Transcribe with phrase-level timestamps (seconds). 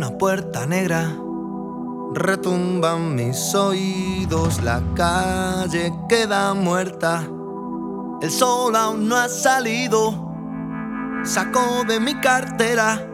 [0.00, 1.14] una puerta negra,
[2.14, 7.28] retumban mis oídos, la calle queda muerta,
[8.22, 10.32] el sol aún no ha salido,
[11.22, 13.06] saco de mi cartera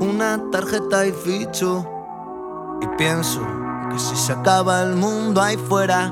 [0.00, 1.86] una tarjeta y ficho.
[2.82, 3.40] Y pienso
[3.92, 6.08] que si se acaba el mundo ahí fuera,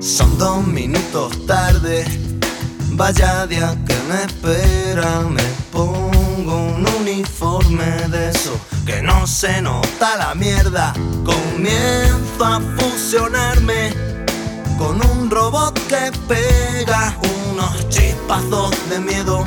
[0.00, 2.04] son dos minutos tarde.
[2.92, 10.16] Vaya día que me espera, me pongo un uniforme de eso que no se nota
[10.16, 10.92] la mierda.
[11.24, 13.94] Comienzo a fusionarme
[14.78, 17.16] con un robot que pega
[17.50, 19.44] unos chispazos de miedo.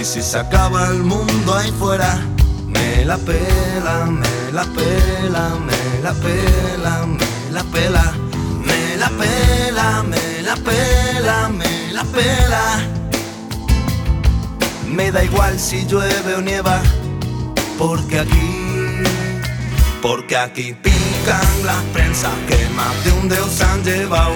[0.00, 2.20] Y si se acaba el mundo ahí fuera,
[2.66, 8.12] me la pela, me la pela, me la pela, me la pela,
[8.66, 11.48] me la pela, me la pela, me la pela.
[11.48, 11.79] Me
[15.12, 16.80] da igual si llueve o nieva,
[17.78, 19.02] porque aquí,
[20.00, 24.34] porque aquí pican las prensas que más de un dedo se han llevado.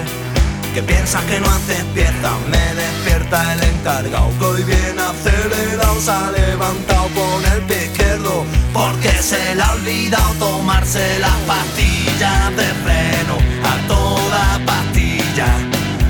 [0.73, 6.11] Que piensas que no haces pieza, me despierta el encargado que hoy viene acelerado, se
[6.11, 8.43] ha levantado con el pie izquierdo
[8.73, 15.47] porque se le ha olvidado tomarse las pastillas de freno a toda pastilla,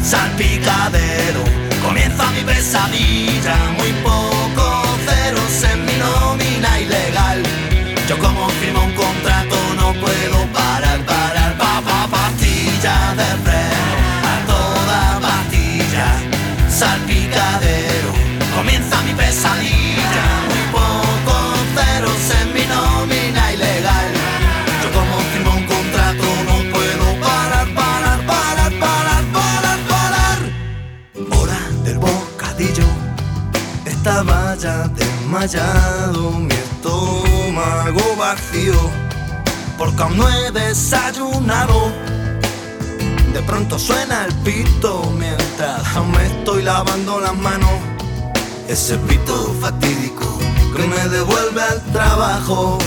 [0.06, 1.44] salpicadero,
[1.84, 7.42] comienza mi pesadilla, muy poco ceros en mi nómina ilegal,
[8.08, 8.94] yo como firmo un
[34.08, 38.80] estaba ya desmayado, mi estómago vacío,
[39.80, 41.92] porque aún no he desayunado.
[43.34, 47.72] De pronto suena el pito mientras aún me estoy lavando las manos.
[48.68, 50.38] Ese pito fatídico
[50.76, 52.78] que me devuelve al trabajo.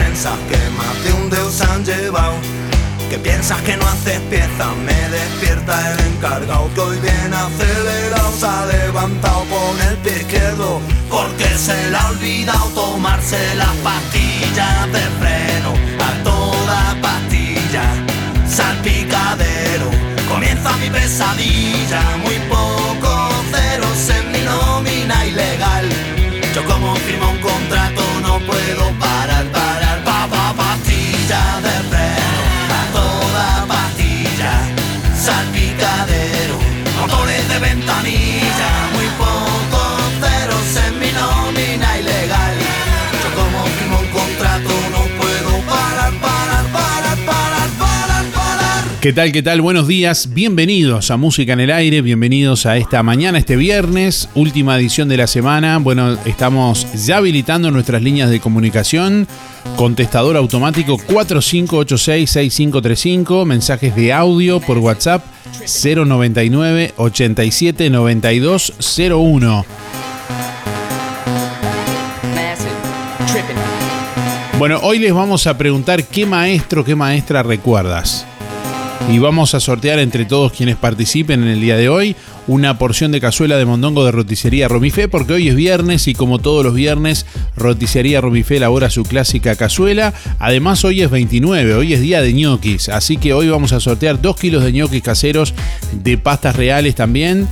[0.00, 2.34] Prensas que más de un dedo se han llevado.
[3.10, 8.46] Que piensas que no haces pieza, me despierta el encargado que hoy viene acelerado, se
[8.46, 10.80] ha levantado con el pie izquierdo,
[11.10, 15.72] porque se le ha olvidado tomarse las pastillas de freno,
[16.08, 17.84] a toda pastilla,
[18.48, 19.90] salpicadero,
[20.30, 25.88] comienza mi pesadilla, muy poco ceros en mi nómina ilegal,
[26.54, 29.09] yo como firmo un contrato no puedo parar, parar, pa, pa,
[31.30, 34.52] pastilla de freno a toda pastilla,
[35.14, 36.58] salpicadero,
[37.00, 39.80] motores de ventanilla, muy poco
[40.20, 42.54] ceros en mi nómina ilegal.
[43.22, 48.84] Yo como firmo un contrato no puedo parar, parar, parar, parar, parar, parar.
[49.00, 49.32] ¿Qué tal?
[49.32, 49.60] ¿Qué tal?
[49.60, 50.34] Buenos días.
[50.34, 52.02] Bienvenidos a Música en el Aire.
[52.02, 55.78] Bienvenidos a esta mañana, este viernes, última edición de la semana.
[55.78, 59.28] Bueno, estamos ya habilitando nuestras líneas de comunicación.
[59.76, 63.44] Contestador automático 4586-6535.
[63.44, 65.24] Mensajes de audio por WhatsApp
[65.82, 69.64] 099 87 9201.
[74.58, 78.26] Bueno, hoy les vamos a preguntar qué maestro, qué maestra recuerdas.
[79.10, 82.14] Y vamos a sortear entre todos quienes participen en el día de hoy
[82.50, 86.40] una porción de cazuela de mondongo de roticería Romifé, porque hoy es viernes y como
[86.40, 87.24] todos los viernes,
[87.56, 90.12] roticería Romifé elabora su clásica cazuela.
[90.40, 94.20] Además, hoy es 29, hoy es día de ñoquis, así que hoy vamos a sortear
[94.20, 95.54] 2 kilos de ñoquis caseros
[95.92, 97.46] de pastas reales también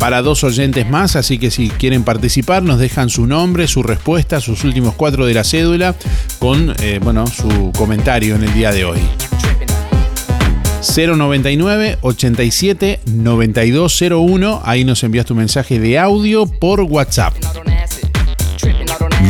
[0.00, 4.40] para dos oyentes más, así que si quieren participar nos dejan su nombre, su respuesta,
[4.40, 5.94] sus últimos cuatro de la cédula
[6.40, 8.98] con eh, bueno, su comentario en el día de hoy.
[10.80, 17.34] 099 87 9201, ahí nos envías tu mensaje de audio por WhatsApp.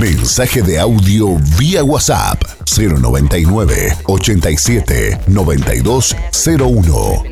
[0.00, 2.40] Mensaje de audio vía WhatsApp
[2.76, 7.24] 099 87 9201.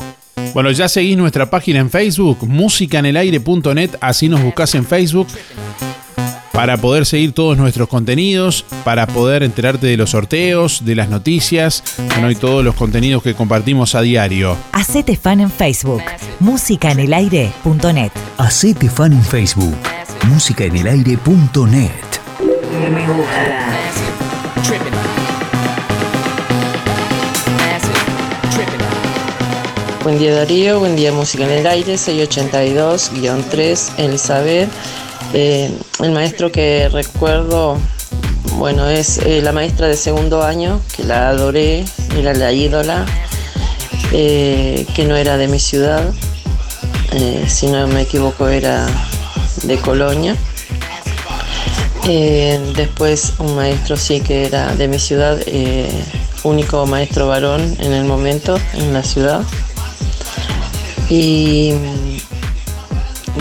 [0.55, 5.29] Bueno, ya seguís nuestra página en Facebook, musicanelaire.net, así nos buscas en Facebook
[6.53, 11.83] para poder seguir todos nuestros contenidos, para poder enterarte de los sorteos, de las noticias,
[12.09, 14.57] bueno, y todos los contenidos que compartimos a diario.
[14.73, 16.03] Hacete fan en Facebook,
[16.41, 18.13] musicanelaire.net.
[18.39, 19.77] Hacete fan en Facebook,
[20.29, 21.91] musicanelaire.net.
[30.03, 34.69] Buen día Darío, buen día Música en el Aire, 682-3, Elizabeth.
[35.35, 35.71] Eh,
[36.01, 37.79] el maestro que recuerdo,
[38.57, 41.85] bueno, es eh, la maestra de segundo año, que la adoré,
[42.17, 43.07] era la ídola,
[44.13, 46.13] eh, que no era de mi ciudad,
[47.47, 48.87] si no me equivoco era
[49.65, 50.37] de Colonia.
[52.05, 55.39] después un maestro sí que era de mi ciudad,
[56.43, 59.43] único maestro varón en el momento en la ciudad.
[61.09, 61.75] Y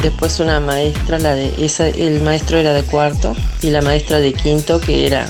[0.01, 4.33] después una maestra, la de esa, el maestro era de cuarto y la maestra de
[4.33, 5.27] quinto que era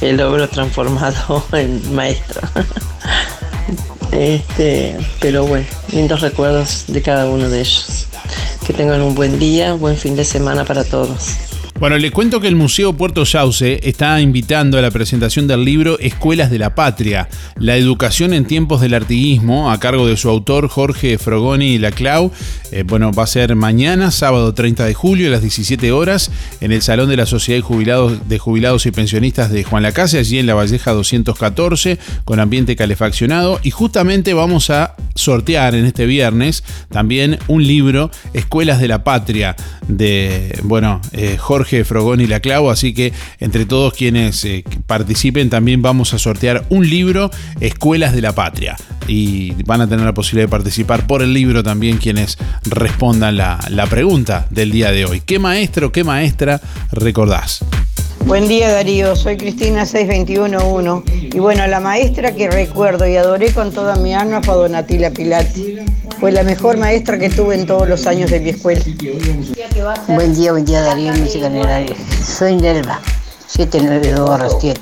[0.00, 2.40] el ogro transformado en maestro.
[4.12, 8.06] este, pero bueno, lindos recuerdos de cada uno de ellos.
[8.66, 11.38] Que tengan un buen día, buen fin de semana para todos.
[11.80, 15.96] Bueno, le cuento que el Museo Puerto Sauce está invitando a la presentación del libro
[16.00, 20.66] Escuelas de la Patria, la educación en tiempos del artiguismo, a cargo de su autor
[20.68, 22.32] Jorge Frogoni y Laclau.
[22.72, 26.30] Eh, bueno, va a ser mañana, sábado 30 de julio, a las 17 horas,
[26.60, 30.46] en el Salón de la Sociedad de Jubilados, y Pensionistas de Juan Lacase, allí en
[30.46, 33.60] la Valleja 214, con ambiente calefaccionado.
[33.62, 39.56] Y justamente vamos a sortear en este viernes también un libro, Escuelas de la Patria,
[39.86, 44.62] de, bueno, eh, Jorge Jorge Frogón y La Clavo, así que entre todos quienes eh,
[44.86, 48.76] participen también vamos a sortear un libro, Escuelas de la Patria.
[49.08, 53.58] Y van a tener la posibilidad de participar por el libro también quienes respondan la,
[53.70, 55.20] la pregunta del día de hoy.
[55.20, 56.60] ¿Qué maestro, qué maestra
[56.92, 57.64] recordás?
[58.28, 63.72] Buen día Darío, soy Cristina 6211 y bueno, la maestra que recuerdo y adoré con
[63.72, 65.78] toda mi alma fue Donatila Pilati.
[66.20, 68.82] Fue la mejor maestra que tuve en todos los años de mi escuela.
[70.08, 71.96] Buen día, buen día Darío, música aire.
[72.22, 73.00] Soy Nelva,
[73.46, 74.76] 792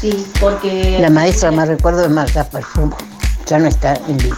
[0.00, 0.98] Sí, porque...
[1.00, 2.96] La maestra más recuerdo es Marta Perfumo,
[3.46, 4.36] ya no está en vivo.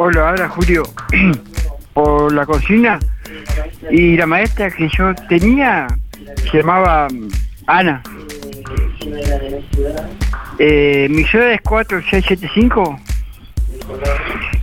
[0.00, 0.84] Hola, ahora Julio,
[1.92, 3.00] por la cocina
[3.90, 5.88] y la maestra que yo tenía
[6.52, 7.08] se llamaba
[7.66, 8.00] Ana.
[10.60, 13.00] Eh, mi ciudad es 4675.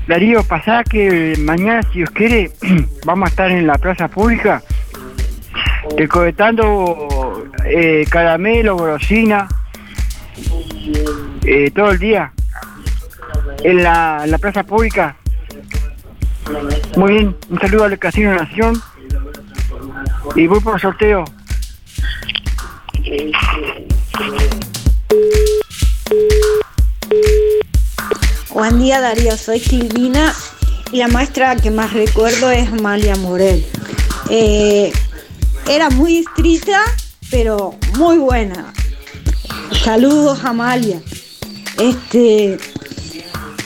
[0.07, 2.51] Darío, pasá que mañana, si Dios quiere,
[3.05, 4.63] vamos a estar en la plaza pública
[5.97, 9.49] recolectando eh, caramelo, golosina,
[11.43, 12.31] eh, todo el día
[13.65, 15.17] en la plaza pública.
[16.95, 18.81] Muy bien, un saludo al Casino Nación
[20.35, 21.25] y voy por el sorteo.
[28.51, 30.33] Buen día Darío, soy Silvina
[30.91, 33.65] y la maestra que más recuerdo es Amalia Morel.
[34.29, 34.93] Eh,
[35.67, 36.79] era muy estricta,
[37.31, 38.71] pero muy buena.
[39.83, 41.01] Saludos Amalia.
[41.79, 42.57] Este,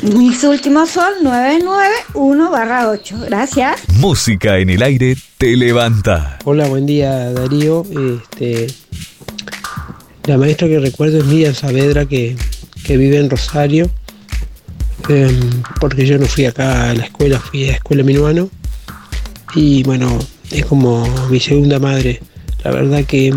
[0.04, 3.18] mis últimos son 991 barra 8.
[3.28, 3.82] Gracias.
[3.96, 6.40] Música en el aire te levanta.
[6.46, 7.86] Hola, buen día Darío.
[7.92, 8.68] Este,
[10.26, 12.38] la maestra que recuerdo es Miriam Saavedra que,
[12.84, 13.90] que vive en Rosario.
[15.10, 18.50] Em, porque yo no fui acá a la escuela, fui a la escuela Minuano.
[19.56, 20.18] Y bueno,
[20.52, 22.22] es como mi segunda madre.
[22.64, 23.34] La verdad que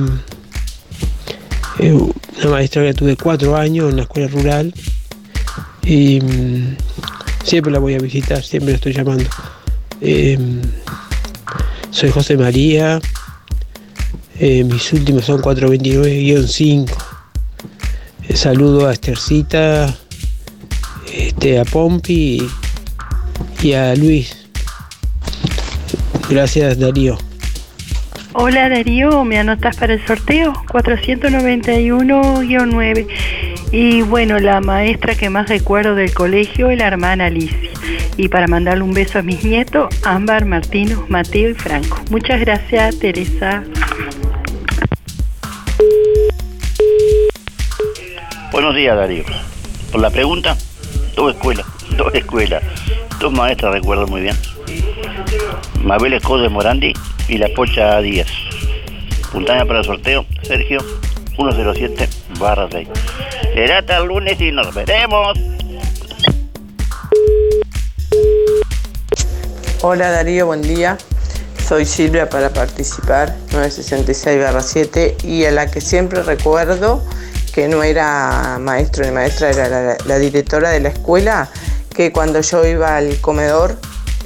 [1.78, 4.72] es una maestra que tuve cuatro años en la escuela rural
[5.84, 6.76] y mm,
[7.44, 9.24] siempre la voy a visitar, siempre la estoy llamando.
[10.00, 10.60] Em,
[11.90, 13.00] soy José María,
[14.38, 16.86] eh, mis últimos son 429-5.
[18.28, 19.94] Eh, saludo a Estercita,
[21.12, 22.46] este, a Pompi
[23.62, 24.36] y a Luis.
[26.28, 27.18] Gracias Darío.
[28.34, 30.54] Hola Darío, ¿me anotas para el sorteo?
[30.68, 33.06] 491-9.
[33.72, 37.70] Y bueno, la maestra que más recuerdo del colegio es la hermana Alicia.
[38.18, 41.98] Y para mandarle un beso a mis nietos, Ámbar, Martino, Mateo y Franco.
[42.10, 43.64] Muchas gracias, Teresa.
[48.52, 49.24] Buenos días, Darío.
[49.90, 50.54] Por la pregunta,
[51.16, 52.62] dos escuelas, dos escuelas,
[53.20, 54.36] dos maestras recuerdo muy bien.
[55.82, 56.92] Mabel Escoda de Morandi
[57.26, 58.28] y la Pocha Díaz.
[59.32, 60.80] Puntaña para el sorteo, Sergio,
[61.36, 62.88] 107 barra 6.
[63.54, 65.38] Será hasta el lunes y nos veremos.
[69.82, 70.96] Hola Darío, buen día.
[71.68, 77.04] Soy Silvia para participar, 966-7 y a la que siempre recuerdo
[77.54, 81.50] que no era maestro ni maestra, era la, directora de la escuela,
[81.94, 83.76] que cuando yo iba al comedor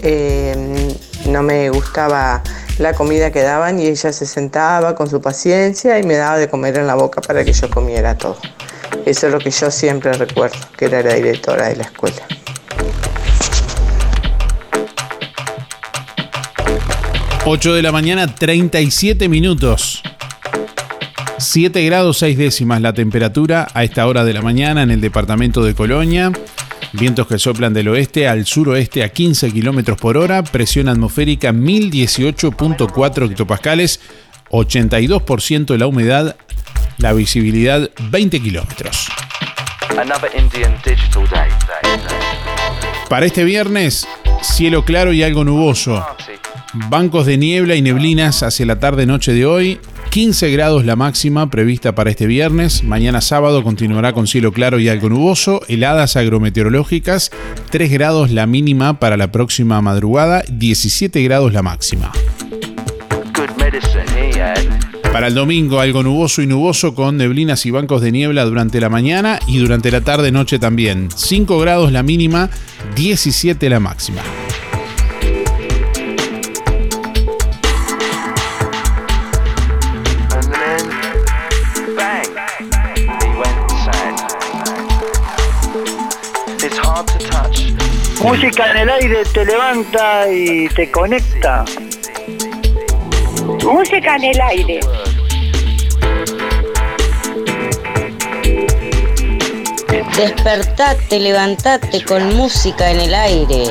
[0.03, 0.95] eh,
[1.27, 2.43] no me gustaba
[2.79, 6.49] la comida que daban y ella se sentaba con su paciencia y me daba de
[6.49, 8.37] comer en la boca para que yo comiera todo.
[9.05, 12.27] Eso es lo que yo siempre recuerdo, que era la directora de la escuela.
[17.49, 20.03] 8 de la mañana, 37 minutos.
[21.39, 25.63] 7 grados 6 décimas la temperatura a esta hora de la mañana en el departamento
[25.63, 26.33] de Colonia.
[26.93, 30.43] Vientos que soplan del oeste al suroeste a 15 kilómetros por hora.
[30.43, 34.01] Presión atmosférica 1018.4 hectopascales.
[34.51, 36.37] 82% de la humedad.
[36.99, 39.09] La visibilidad 20 kilómetros.
[43.09, 44.09] Para este viernes,
[44.43, 46.05] cielo claro y algo nuboso.
[46.89, 49.81] Bancos de niebla y neblinas hacia la tarde-noche de hoy.
[50.11, 52.83] 15 grados la máxima prevista para este viernes.
[52.83, 55.61] Mañana sábado continuará con cielo claro y algo nuboso.
[55.69, 57.31] Heladas agrometeorológicas.
[57.71, 60.43] 3 grados la mínima para la próxima madrugada.
[60.49, 62.13] 17 grados la máxima.
[65.17, 68.91] Para el domingo algo nuboso y nuboso con neblinas y bancos de niebla durante la
[68.91, 71.09] mañana y durante la tarde-noche también.
[71.11, 72.51] 5 grados la mínima,
[72.95, 74.21] 17 la máxima.
[88.21, 91.65] Música en el aire te levanta y te conecta.
[93.65, 94.81] Música en el aire.
[100.17, 103.65] Despertate, levantate con música en el aire.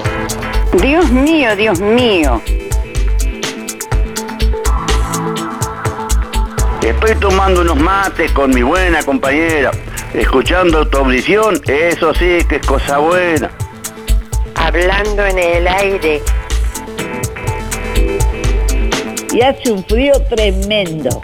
[0.79, 2.39] Dios mío, Dios mío.
[6.83, 9.71] Estoy tomando unos mates con mi buena compañera,
[10.13, 13.49] escuchando tu audición, eso sí que es cosa buena.
[14.53, 16.21] Hablando en el aire.
[19.33, 21.23] Y hace un frío tremendo.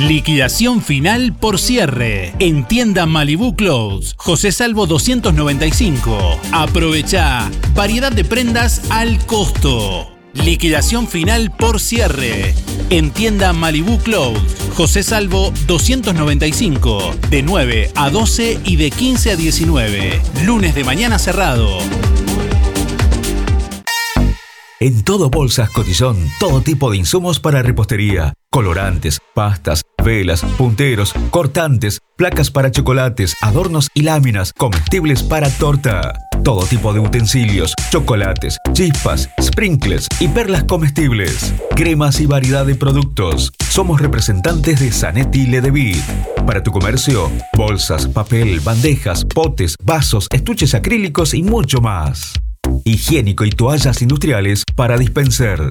[0.00, 2.32] Liquidación final por cierre.
[2.38, 4.14] En tienda Malibu Clothes.
[4.16, 6.40] José Salvo 295.
[6.52, 7.50] Aprovecha.
[7.74, 10.10] Variedad de prendas al costo.
[10.32, 12.54] Liquidación final por cierre.
[12.88, 14.56] En tienda Malibu Clothes.
[14.74, 17.16] José Salvo 295.
[17.28, 20.22] De 9 a 12 y de 15 a 19.
[20.46, 21.78] Lunes de mañana cerrado.
[24.82, 32.00] En todo Bolsas Cotillón, todo tipo de insumos para repostería, colorantes, pastas, velas, punteros, cortantes,
[32.16, 36.12] placas para chocolates, adornos y láminas, comestibles para torta.
[36.44, 41.54] Todo tipo de utensilios, chocolates, chispas, sprinkles y perlas comestibles.
[41.76, 43.52] Cremas y variedad de productos.
[43.68, 46.02] Somos representantes de Zanetti Ledevit.
[46.46, 52.32] Para tu comercio, bolsas, papel, bandejas, potes, vasos, estuches acrílicos y mucho más.
[52.84, 55.70] Higiénico y toallas industriales para dispensar.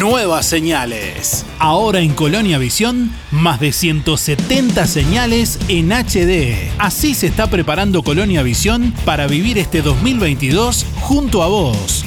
[0.00, 1.44] Nuevas señales.
[1.58, 6.72] Ahora en Colonia Visión, más de 170 señales en HD.
[6.78, 12.06] Así se está preparando Colonia Visión para vivir este 2022 junto a vos.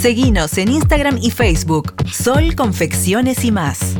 [0.00, 1.92] Seguinos en Instagram y Facebook.
[2.10, 3.96] Sol Confecciones y más.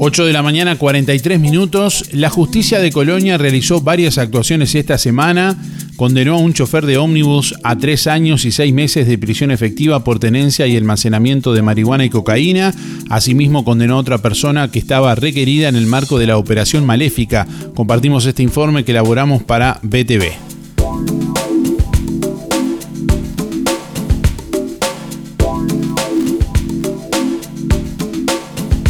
[0.00, 2.04] 8 de la mañana, 43 minutos.
[2.12, 5.56] La justicia de Colonia realizó varias actuaciones esta semana.
[5.96, 10.04] Condenó a un chofer de ómnibus a tres años y seis meses de prisión efectiva
[10.04, 12.72] por tenencia y almacenamiento de marihuana y cocaína.
[13.10, 17.48] Asimismo, condenó a otra persona que estaba requerida en el marco de la operación maléfica.
[17.74, 21.27] Compartimos este informe que elaboramos para BTV.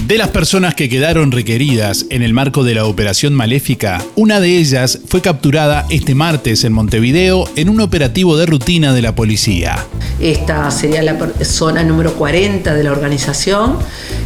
[0.09, 4.57] De las personas que quedaron requeridas en el marco de la operación maléfica, una de
[4.57, 9.85] ellas fue capturada este martes en Montevideo en un operativo de rutina de la policía.
[10.19, 13.77] Esta sería la persona número 40 de la organización.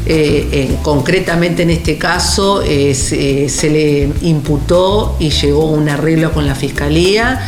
[0.06, 6.46] Eh, en- concretamente en este caso eh, se, le imputó y llegó un arreglo con
[6.46, 7.40] la Fiscalía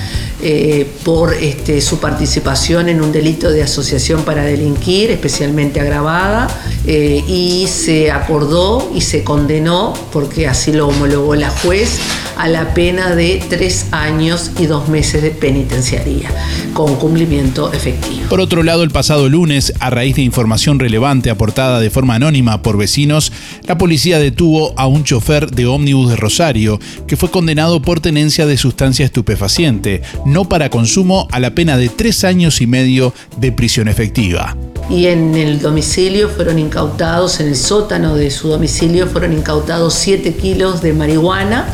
[0.42, 6.48] eh, por este, su participación en un delito de asociación para delinquir, especialmente agravada,
[6.86, 11.98] eh, y se acordó y se condenó, porque así lo homologó la juez,
[12.36, 16.30] a la pena de tres años y dos meses de penitenciaría,
[16.72, 18.28] con cumplimiento efectivo.
[18.28, 22.62] Por otro lado, el pasado lunes, a raíz de información relevante aportada de forma anónima
[22.62, 23.32] por vecinos,
[23.66, 28.46] la policía detuvo a un chofer de ómnibus de Rosario que fue condenado por tenencia
[28.46, 33.52] de sustancia estupefaciente, no para consumo, a la pena de tres años y medio de
[33.52, 34.56] prisión efectiva.
[34.90, 40.34] y en el domicilio fueron incautados, en el sótano de su domicilio fueron incautados 7
[40.34, 41.68] kilos de marihuana,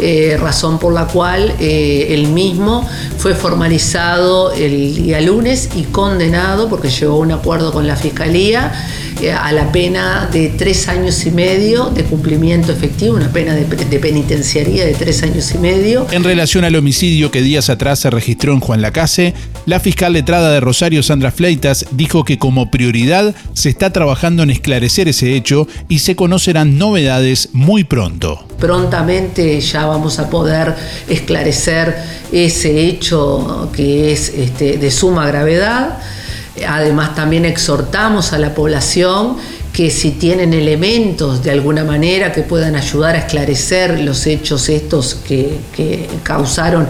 [0.00, 6.68] eh, razón por la cual eh, el mismo fue formalizado el día lunes y condenado,
[6.68, 8.72] porque llegó a un acuerdo con la Fiscalía,
[9.20, 13.64] eh, a la pena de tres años y medio de cumplimiento efectivo, una pena de,
[13.64, 16.06] de penitenciaría de tres años y medio.
[16.10, 19.34] En relación al homicidio que días atrás se registró en Juan Lacase,
[19.66, 24.50] la fiscal letrada de Rosario, Sandra Fleitas, dijo que como prioridad se está trabajando en
[24.50, 28.44] esclarecer ese hecho y se conocerán novedades muy pronto.
[28.62, 30.72] Prontamente ya vamos a poder
[31.08, 31.96] esclarecer
[32.30, 35.98] ese hecho que es este, de suma gravedad.
[36.68, 39.36] Además también exhortamos a la población
[39.72, 45.14] que si tienen elementos de alguna manera que puedan ayudar a esclarecer los hechos estos
[45.14, 46.86] que, que causaron,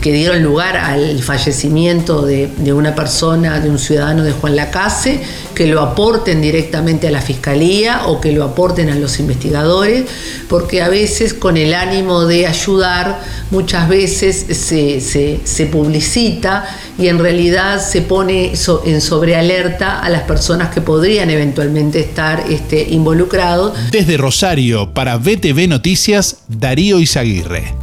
[0.00, 5.20] que dieron lugar al fallecimiento de, de, una persona, de un ciudadano de Juan Lacase,
[5.54, 10.04] que lo aporten directamente a la fiscalía o que lo aporten a los investigadores,
[10.48, 16.64] porque a veces con el ánimo de ayudar, muchas veces se, se, se publicita
[16.98, 18.52] y en realidad se pone
[18.84, 23.74] en sobrealerta a las personas que podrían eventualmente estar este, involucrados.
[23.90, 27.74] Desde Rosario, para BTV Noticias, Darío Izaguirre.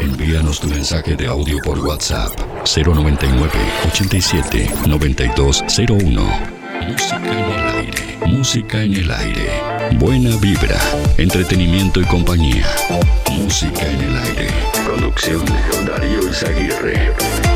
[0.00, 2.32] Envíanos tu mensaje de audio por WhatsApp
[2.64, 3.50] 099
[3.88, 6.22] 87 9201.
[6.88, 8.18] Música en el aire.
[8.26, 9.50] Música en el aire.
[9.98, 10.80] Buena vibra,
[11.18, 12.66] entretenimiento y compañía.
[13.30, 14.48] Música en el aire.
[14.84, 15.44] Producción
[15.86, 17.51] Darío Izaguirre.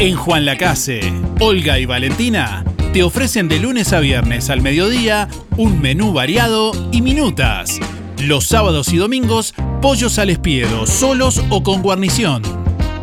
[0.00, 1.00] En Juan Lacase,
[1.38, 7.00] Olga y Valentina te ofrecen de lunes a viernes al mediodía un menú variado y
[7.00, 7.78] minutas.
[8.18, 12.42] Los sábados y domingos, pollos al espiedo, solos o con guarnición.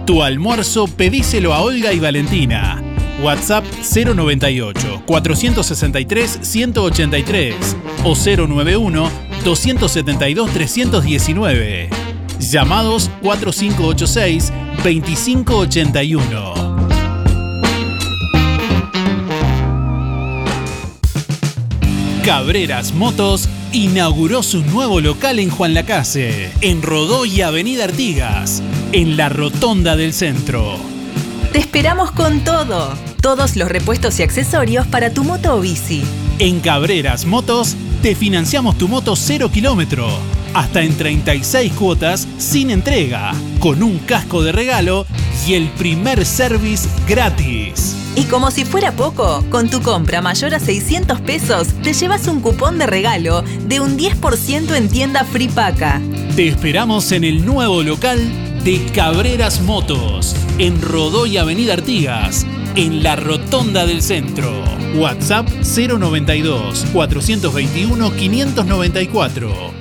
[0.06, 2.84] Tu almuerzo pedíselo a Olga y Valentina.
[3.24, 7.56] WhatsApp 098 463 183
[8.04, 9.10] o 091
[9.46, 11.90] 272 319.
[12.40, 14.52] Llamados 4586
[14.84, 16.81] 2581.
[22.26, 29.18] Cabreras Motos inauguró su nuevo local en Juan Lacase, en Rodó y Avenida Artigas, en
[29.18, 30.78] la Rotonda del Centro.
[31.52, 32.94] Te esperamos con todo.
[33.22, 36.04] Todos los repuestos y accesorios para tu moto o bici.
[36.38, 40.08] En Cabreras Motos te financiamos tu moto 0 kilómetro,
[40.54, 45.06] hasta en 36 cuotas sin entrega, con un casco de regalo
[45.48, 47.96] y el primer service gratis.
[48.16, 52.42] Y como si fuera poco, con tu compra mayor a 600 pesos, te llevas un
[52.42, 56.02] cupón de regalo de un 10% en tienda Free Paca.
[56.36, 58.20] Te esperamos en el nuevo local
[58.64, 64.52] de Cabreras Motos, en Rodó y Avenida Artigas, en la Rotonda del Centro.
[64.96, 69.81] WhatsApp 092 421 594.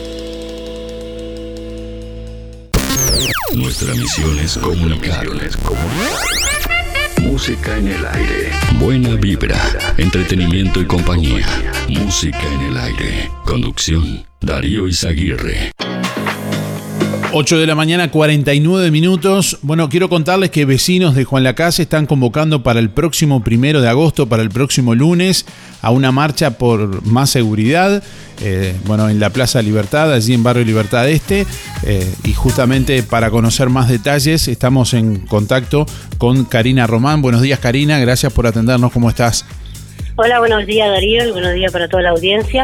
[3.54, 5.28] Nuestra misión es comunicar.
[7.21, 8.50] Música en el aire.
[8.80, 9.62] Buena vibra,
[9.98, 11.45] entretenimiento y compañía.
[11.88, 13.30] Música en el aire.
[13.45, 15.71] Conducción, Darío Izaguirre.
[17.38, 19.58] 8 de la mañana, 49 minutos.
[19.62, 23.89] Bueno, quiero contarles que vecinos de Juan Lacase están convocando para el próximo primero de
[23.89, 25.45] agosto, para el próximo lunes,
[25.82, 28.02] a una marcha por más seguridad.
[28.41, 31.45] Eh, bueno, en la Plaza Libertad, allí en Barrio Libertad Este.
[31.84, 35.86] Eh, y justamente para conocer más detalles, estamos en contacto
[36.17, 37.21] con Karina Román.
[37.21, 38.00] Buenos días, Karina.
[38.00, 38.93] Gracias por atendernos.
[38.93, 39.43] ¿Cómo estás?
[40.15, 41.28] Hola, buenos días, Darío.
[41.28, 42.63] y Buenos días para toda la audiencia.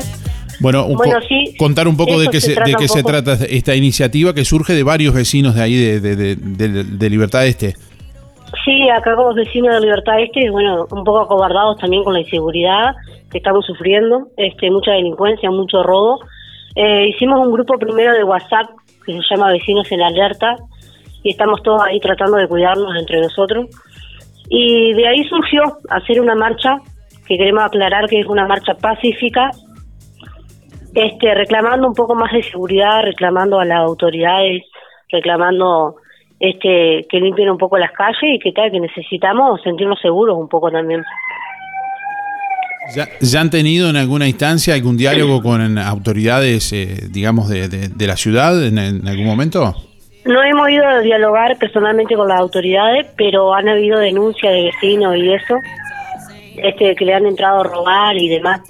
[0.61, 2.87] Bueno, un Bueno, co- sí, contar un poco de qué se se, de trata qué
[2.87, 6.83] se trata esta iniciativa que surge de varios vecinos de ahí de, de- de- de-
[6.83, 7.75] de Libertad Este.
[8.65, 12.95] Sí, acá como vecinos de Libertad Este, bueno, un poco acobardados también con la inseguridad
[13.31, 16.19] que estamos sufriendo, este, mucha delincuencia, mucho robo.
[16.75, 18.69] Eh, hicimos un grupo primero de WhatsApp
[19.05, 20.57] que se llama Vecinos en Alerta
[21.23, 23.67] y estamos todos ahí tratando de cuidarnos entre nosotros.
[24.49, 26.77] Y de ahí surgió hacer una marcha
[27.25, 29.51] que queremos aclarar que es una marcha pacífica,
[30.95, 34.63] este, reclamando un poco más de seguridad, reclamando a las autoridades,
[35.11, 35.95] reclamando
[36.39, 40.47] este, que limpien un poco las calles y que tal, que necesitamos sentirnos seguros un
[40.49, 41.03] poco también.
[42.95, 47.87] ¿Ya, ya han tenido en alguna instancia algún diálogo con autoridades, eh, digamos, de, de-
[47.89, 49.75] de la ciudad en, en algún momento?
[50.25, 55.15] No hemos ido a dialogar personalmente con las autoridades, pero han habido denuncias de vecinos
[55.15, 55.55] y eso,
[56.57, 58.61] este, que le han entrado a robar y demás.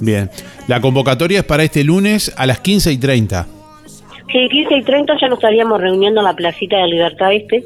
[0.00, 0.30] Bien.
[0.68, 3.46] La convocatoria es para este lunes a las 15 y 30.
[4.30, 7.64] Sí, 15 y 30 ya nos estaríamos reuniendo en la placita de Libertad Este.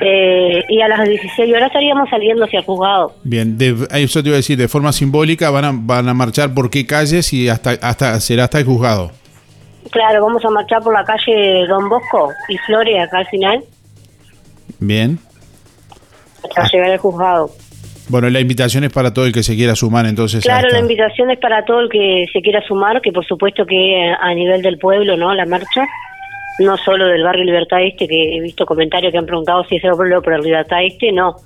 [0.00, 3.14] Eh, y a las 16 horas estaríamos saliendo hacia el juzgado.
[3.22, 6.54] Bien, de, eso te iba a decir, de forma simbólica van a, van a marchar
[6.54, 9.12] por qué calles y hasta, hasta será hasta el juzgado.
[9.90, 13.62] Claro, vamos a marchar por la calle Don Bosco y Flores acá al final
[14.80, 15.18] Bien.
[16.42, 17.50] hasta llegar al juzgado.
[18.08, 20.42] Bueno, la invitación es para todo el que se quiera sumar entonces.
[20.44, 23.64] Claro, esta- la invitación es para todo el que se quiera sumar, que por supuesto
[23.64, 25.34] que a nivel del pueblo, ¿no?
[25.34, 25.86] La marcha,
[26.58, 29.84] no solo del barrio Libertad Este, que he visto comentarios que han preguntado si es
[29.84, 29.92] el
[30.42, 31.36] Libertad Este, no.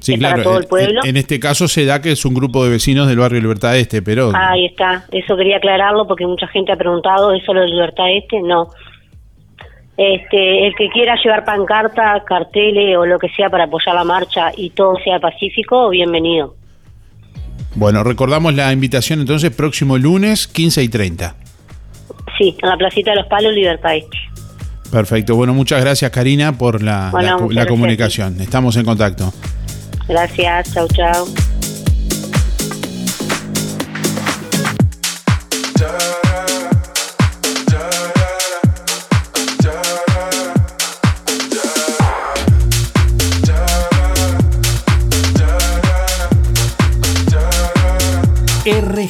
[0.00, 0.42] Sí, es para claro.
[0.50, 1.00] todo el en- pueblo.
[1.04, 3.76] En, en este caso se da que es un grupo de vecinos del barrio Libertad
[3.78, 7.68] Este, pero Ahí está, eso quería aclararlo porque mucha gente ha preguntado, ¿es solo de
[7.68, 8.40] Libertad Este?
[8.42, 8.68] No.
[9.96, 14.50] Este, el que quiera llevar pancarta, carteles o lo que sea para apoyar la marcha
[14.56, 16.56] y todo sea pacífico, bienvenido.
[17.76, 21.36] bueno, recordamos la invitación entonces próximo lunes 15 y 30.
[22.38, 24.18] Sí, en la placita de los palos, Libertad Este.
[24.90, 25.36] Perfecto.
[25.36, 28.40] Bueno, muchas gracias Karina por la, Bueno, la la comunicación.
[28.40, 29.32] Estamos en contacto.
[30.08, 31.26] Gracias, chau, chau.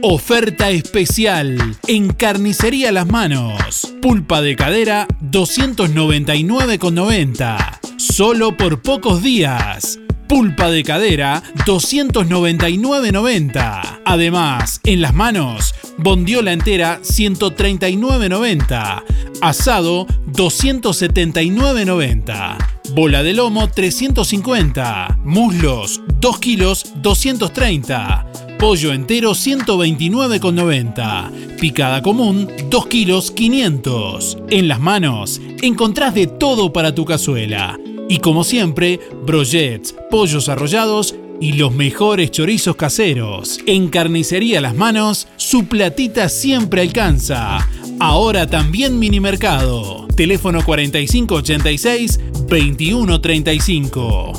[0.00, 3.92] Oferta especial en Carnicería Las Manos.
[4.00, 7.80] Pulpa de cadera 299,90.
[7.98, 9.98] Solo por pocos días.
[10.28, 14.00] Pulpa de cadera 299,90.
[14.04, 19.02] Además, en Las Manos, bondiola entera 139,90.
[19.40, 22.58] Asado 279,90.
[22.94, 25.20] Bola de lomo 350.
[25.24, 28.26] Muslos 2 kilos 230.
[28.58, 31.30] Pollo entero 129,90.
[31.58, 34.38] Picada común 2 kilos 500.
[34.50, 37.78] En las manos encontrás de todo para tu cazuela.
[38.08, 43.60] Y como siempre, brochets, pollos arrollados y los mejores chorizos caseros.
[43.66, 47.68] En Carnicería Las Manos, su platita siempre alcanza.
[48.00, 50.06] Ahora también mini mercado.
[50.16, 52.18] Teléfono 4586
[52.48, 54.32] 2135.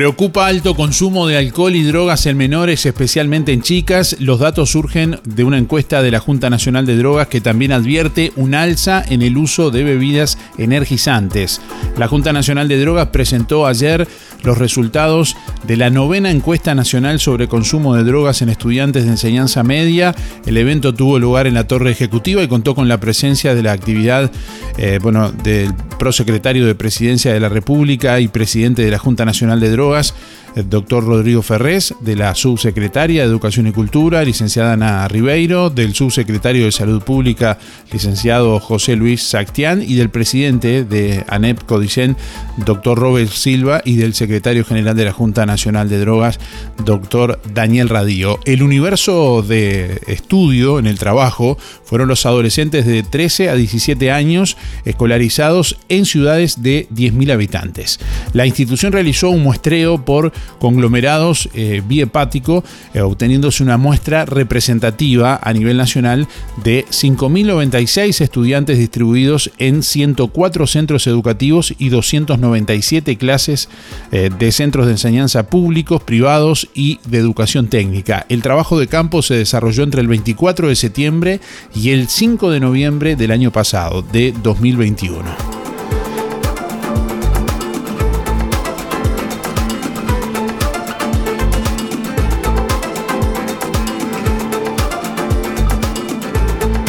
[0.00, 4.16] Preocupa alto consumo de alcohol y drogas en menores, especialmente en chicas.
[4.18, 8.32] Los datos surgen de una encuesta de la Junta Nacional de Drogas que también advierte
[8.36, 11.60] un alza en el uso de bebidas energizantes.
[11.98, 14.08] La Junta Nacional de Drogas presentó ayer
[14.42, 15.36] los resultados
[15.66, 20.14] de la novena encuesta nacional sobre consumo de drogas en estudiantes de enseñanza media.
[20.46, 23.72] El evento tuvo lugar en la Torre Ejecutiva y contó con la presencia de la
[23.72, 24.30] actividad
[24.78, 29.60] eh, bueno, del prosecretario de Presidencia de la República y presidente de la Junta Nacional
[29.60, 30.14] de Drogas, drogas
[30.56, 35.94] el doctor Rodrigo Ferrés, de la subsecretaria de Educación y Cultura, licenciada Ana Ribeiro, del
[35.94, 37.58] subsecretario de Salud Pública,
[37.92, 42.16] licenciado José Luis Sactián, y del presidente de ANEP Codicen,
[42.56, 46.38] doctor Robert Silva, y del secretario general de la Junta Nacional de Drogas,
[46.84, 48.38] doctor Daniel Radío.
[48.44, 54.56] El universo de estudio en el trabajo fueron los adolescentes de 13 a 17 años
[54.84, 58.00] escolarizados en ciudades de 10.000 habitantes.
[58.32, 65.52] La institución realizó un muestreo por conglomerados eh, biepático, eh, obteniéndose una muestra representativa a
[65.52, 66.28] nivel nacional
[66.62, 73.68] de 5.096 estudiantes distribuidos en 104 centros educativos y 297 clases
[74.12, 78.26] eh, de centros de enseñanza públicos, privados y de educación técnica.
[78.28, 81.40] El trabajo de campo se desarrolló entre el 24 de septiembre
[81.74, 85.59] y el 5 de noviembre del año pasado, de 2021.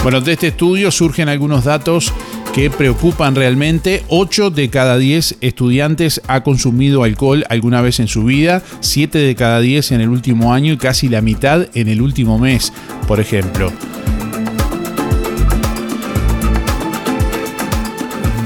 [0.04, 2.12] Bueno, de este estudio surgen algunos datos
[2.56, 4.04] que preocupan realmente.
[4.08, 9.36] 8 de cada 10 estudiantes ha consumido alcohol alguna vez en su vida, 7 de
[9.36, 12.74] cada 10 en el último año y casi la mitad en el último mes,
[13.08, 13.72] por ejemplo.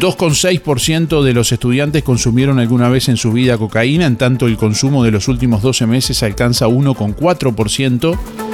[0.01, 5.05] 2,6% de los estudiantes consumieron alguna vez en su vida cocaína, en tanto el consumo
[5.05, 8.44] de los últimos 12 meses alcanza 1,4%.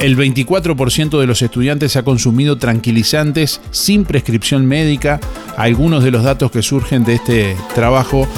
[0.00, 5.20] El 24% de los estudiantes ha consumido tranquilizantes sin prescripción médica.
[5.56, 8.28] Algunos de los datos que surgen de este trabajo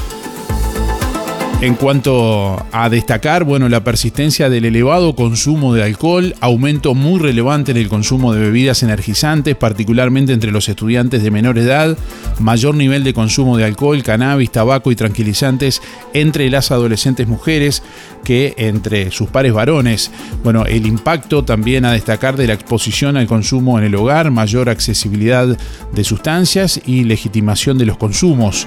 [1.61, 7.73] en cuanto a destacar, bueno, la persistencia del elevado consumo de alcohol, aumento muy relevante
[7.73, 11.99] en el consumo de bebidas energizantes, particularmente entre los estudiantes de menor edad,
[12.38, 15.83] mayor nivel de consumo de alcohol, cannabis, tabaco y tranquilizantes
[16.14, 17.83] entre las adolescentes mujeres
[18.23, 20.12] que entre sus pares varones.
[20.44, 24.68] Bueno, el impacto también a destacar de la exposición al consumo en el hogar, mayor
[24.68, 25.59] accesibilidad
[25.92, 28.64] de sustancias y legitimación de los consumos.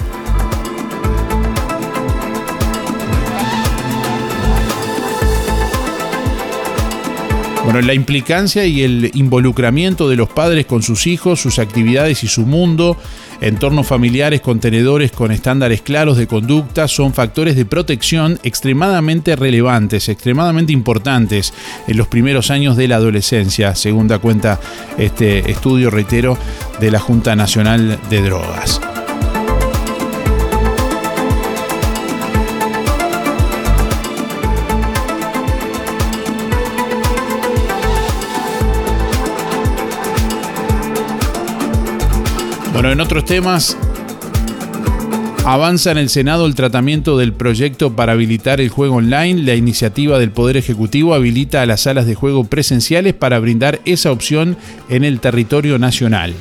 [7.71, 12.27] Bueno, la implicancia y el involucramiento de los padres con sus hijos, sus actividades y
[12.27, 12.97] su mundo,
[13.39, 20.73] entornos familiares contenedores con estándares claros de conducta son factores de protección extremadamente relevantes, extremadamente
[20.73, 21.53] importantes
[21.87, 24.59] en los primeros años de la adolescencia, según da cuenta
[24.97, 26.37] este estudio, reitero,
[26.81, 28.81] de la Junta Nacional de Drogas.
[42.81, 43.77] Bueno, en otros temas,
[45.45, 49.43] Avanza en el Senado el tratamiento del proyecto para habilitar el juego online.
[49.43, 54.11] La iniciativa del Poder Ejecutivo habilita a las salas de juego presenciales para brindar esa
[54.11, 54.57] opción
[54.89, 56.33] en el territorio nacional.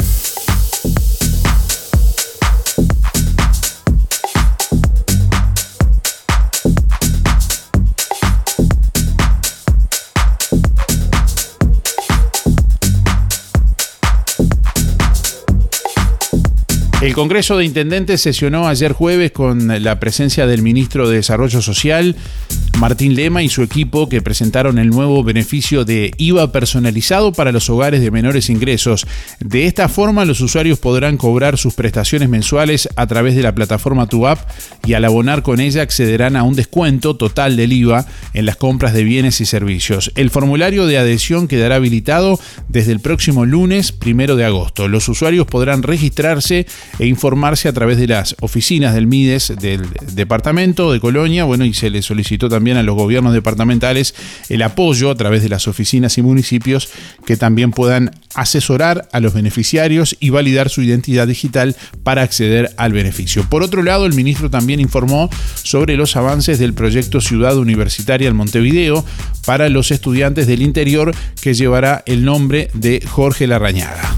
[17.01, 22.15] El Congreso de Intendentes sesionó ayer jueves con la presencia del ministro de Desarrollo Social,
[22.79, 27.69] Martín Lema, y su equipo que presentaron el nuevo beneficio de IVA personalizado para los
[27.69, 29.07] hogares de menores ingresos.
[29.41, 34.07] De esta forma, los usuarios podrán cobrar sus prestaciones mensuales a través de la plataforma
[34.07, 34.39] TuApp
[34.87, 38.95] y al abonar con ella accederán a un descuento total del IVA en las compras
[38.95, 40.13] de bienes y servicios.
[40.15, 44.89] El formulario de adhesión quedará habilitado desde el próximo lunes primero de agosto.
[44.89, 46.67] Los usuarios podrán registrarse
[46.99, 51.75] e informarse a través de las oficinas del MIDES del departamento de Colonia, bueno, y
[51.75, 54.15] se le solicitó también a los gobiernos departamentales
[54.49, 56.89] el apoyo a través de las oficinas y municipios
[57.25, 62.93] que también puedan asesorar a los beneficiarios y validar su identidad digital para acceder al
[62.93, 63.45] beneficio.
[63.49, 65.31] Por otro lado, el ministro también informó
[65.63, 69.05] sobre los avances del proyecto Ciudad Universitaria en Montevideo
[69.47, 74.17] para los estudiantes del interior que llevará el nombre de Jorge Larrañaga.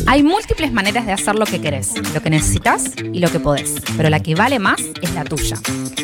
[0.05, 3.73] Hay múltiples maneras de hacer lo que querés, lo que necesitas y lo que podés,
[3.97, 5.57] pero la que vale más es la tuya.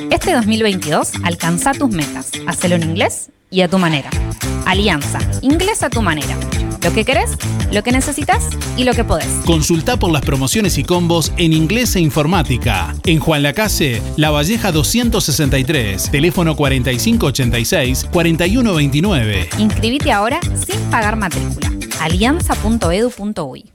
[0.10, 4.10] Este 2022 alcanza tus metas, hacelo en inglés y a tu manera.
[4.66, 6.36] Alianza, inglés a tu manera.
[6.86, 7.32] Lo que querés,
[7.72, 9.26] lo que necesitas y lo que podés.
[9.44, 12.96] Consulta por las promociones y combos en inglés e informática.
[13.06, 19.48] En Juan Lacase, La Valleja 263, teléfono 4586-4129.
[19.58, 21.72] Inscribite ahora sin pagar matrícula.
[22.02, 23.75] alianza.edu.uy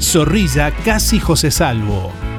[0.00, 2.29] Zorrilla Casi José Salvo.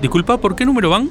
[0.00, 1.10] Disculpa, ¿por qué número van?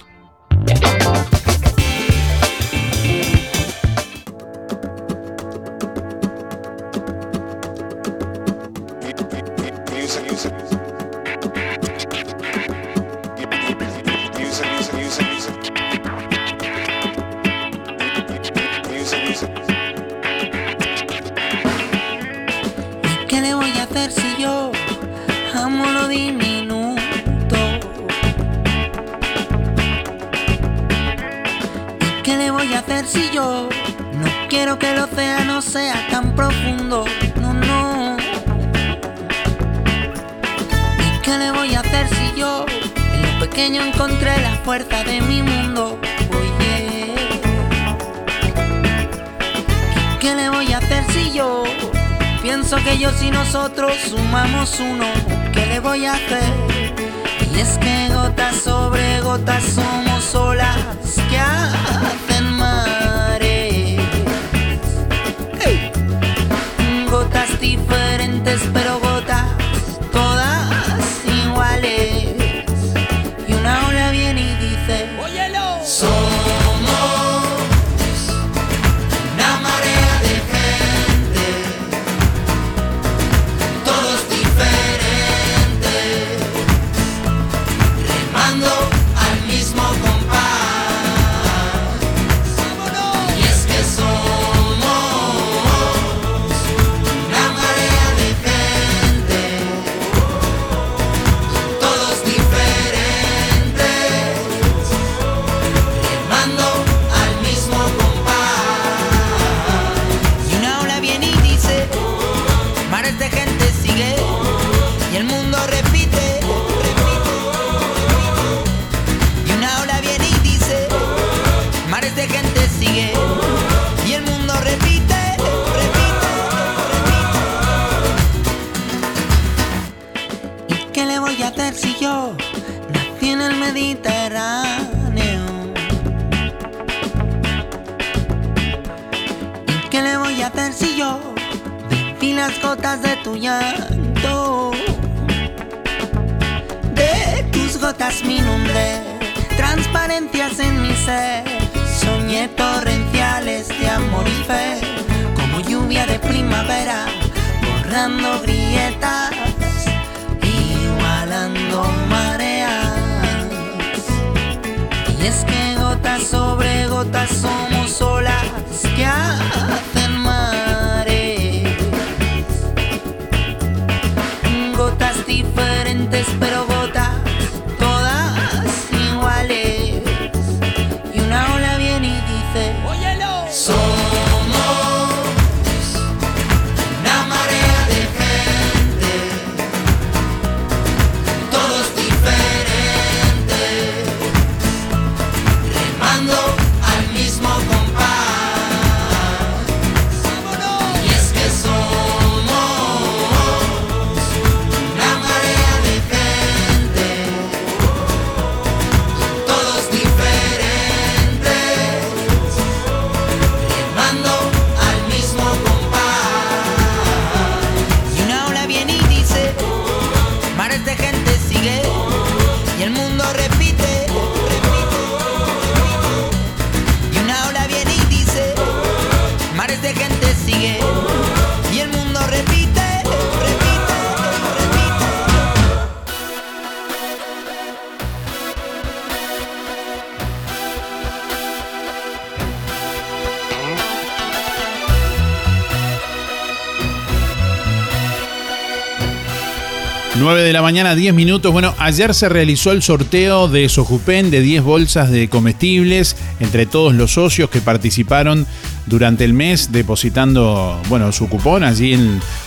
[250.71, 251.51] mañana, 10 minutos.
[251.51, 256.95] Bueno, ayer se realizó el sorteo de Sojupen de 10 bolsas de comestibles entre todos
[256.95, 258.47] los socios que participaron
[258.85, 261.99] durante el mes depositando, bueno, su cupón allí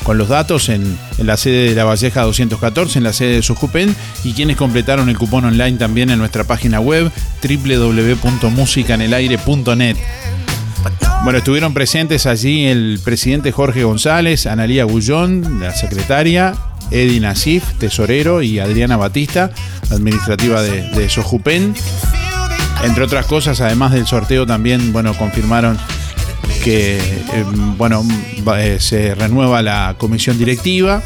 [0.05, 3.95] con los datos en, la sede de la Valleja 214, en la sede de Sojupen
[4.25, 7.13] y quienes completaron el cupón online también en nuestra página web
[7.43, 9.99] www.musicanelaire.net.
[11.25, 16.55] Bueno, estuvieron presentes allí el presidente Jorge González, Analía Gullón, la secretaria,
[16.95, 19.51] Edi Nasif, tesorero, y Adriana Batista,
[19.91, 21.75] administrativa de, Sojupen.
[22.85, 25.77] Entre otras cosas, además del sorteo, también bueno, confirmaron
[26.63, 27.45] que eh,
[27.77, 28.07] bueno,
[28.57, 31.03] eh, se renueva la comisión directiva.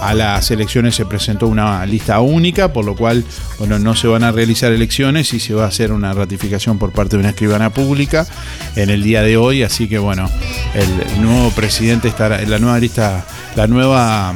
[0.00, 3.24] A las elecciones se presentó una lista única, por lo cual
[3.58, 6.92] bueno, no se van a realizar elecciones y se va a hacer una ratificación por
[6.92, 8.26] parte de una escribana pública
[8.76, 9.62] en el día de hoy.
[9.62, 10.30] Así que bueno,
[10.74, 13.24] el nuevo presidente estará, la nueva lista,
[13.56, 14.34] la nueva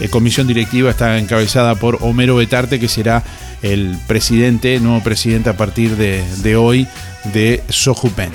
[0.00, 3.22] eh, comisión directiva está encabezada por Homero Betarte, que será
[3.62, 6.86] el presidente, nuevo presidente a partir de, de hoy
[7.32, 8.30] de Sojupen.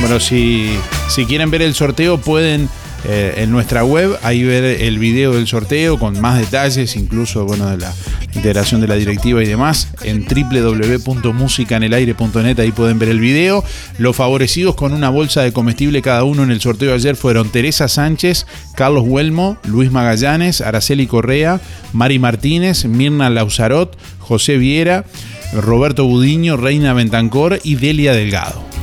[0.00, 0.76] Bueno, si,
[1.08, 2.68] si quieren ver el sorteo, pueden
[3.06, 7.68] eh, en nuestra web ahí ver el video del sorteo con más detalles, incluso bueno,
[7.70, 7.92] de la
[8.34, 13.62] integración de la directiva y demás, en www.musicanelaire.net, ahí pueden ver el video.
[13.98, 17.50] Los favorecidos con una bolsa de comestible cada uno en el sorteo de ayer fueron
[17.50, 21.60] Teresa Sánchez, Carlos Huelmo, Luis Magallanes, Araceli Correa,
[21.92, 25.04] Mari Martínez, Mirna Lauzarot, José Viera,
[25.52, 28.73] Roberto Budiño, Reina Bentancor y Delia Delgado.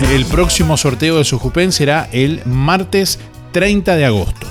[0.00, 3.18] El próximo sorteo de Sojupen será el martes
[3.52, 4.46] 30 de agosto.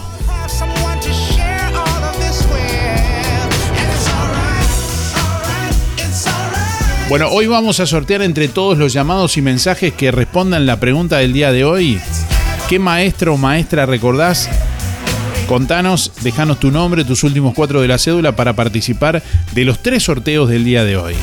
[7.08, 11.18] Bueno, hoy vamos a sortear entre todos los llamados y mensajes que respondan la pregunta
[11.18, 12.00] del día de hoy.
[12.68, 14.50] ¿Qué maestro o maestra recordás?
[15.48, 19.22] Contanos, dejanos tu nombre, tus últimos cuatro de la cédula para participar
[19.54, 21.16] de los tres sorteos del día de hoy.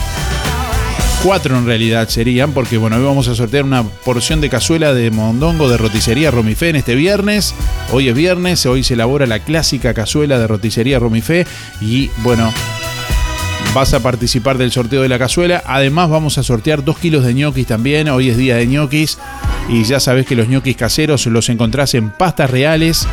[1.23, 5.12] Cuatro en realidad serían, porque bueno, hoy vamos a sortear una porción de cazuela de
[5.12, 7.55] mondongo de roticería Romifé en este viernes.
[7.93, 11.47] Hoy es viernes, hoy se elabora la clásica cazuela de roticería Romifé
[11.81, 12.53] y bueno,
[13.73, 15.62] vas a participar del sorteo de la cazuela.
[15.64, 19.18] Además vamos a sortear dos kilos de ñoquis también, hoy es día de ñoquis
[19.68, 23.07] y ya sabes que los ñoquis caseros los encontrás en pastas reales.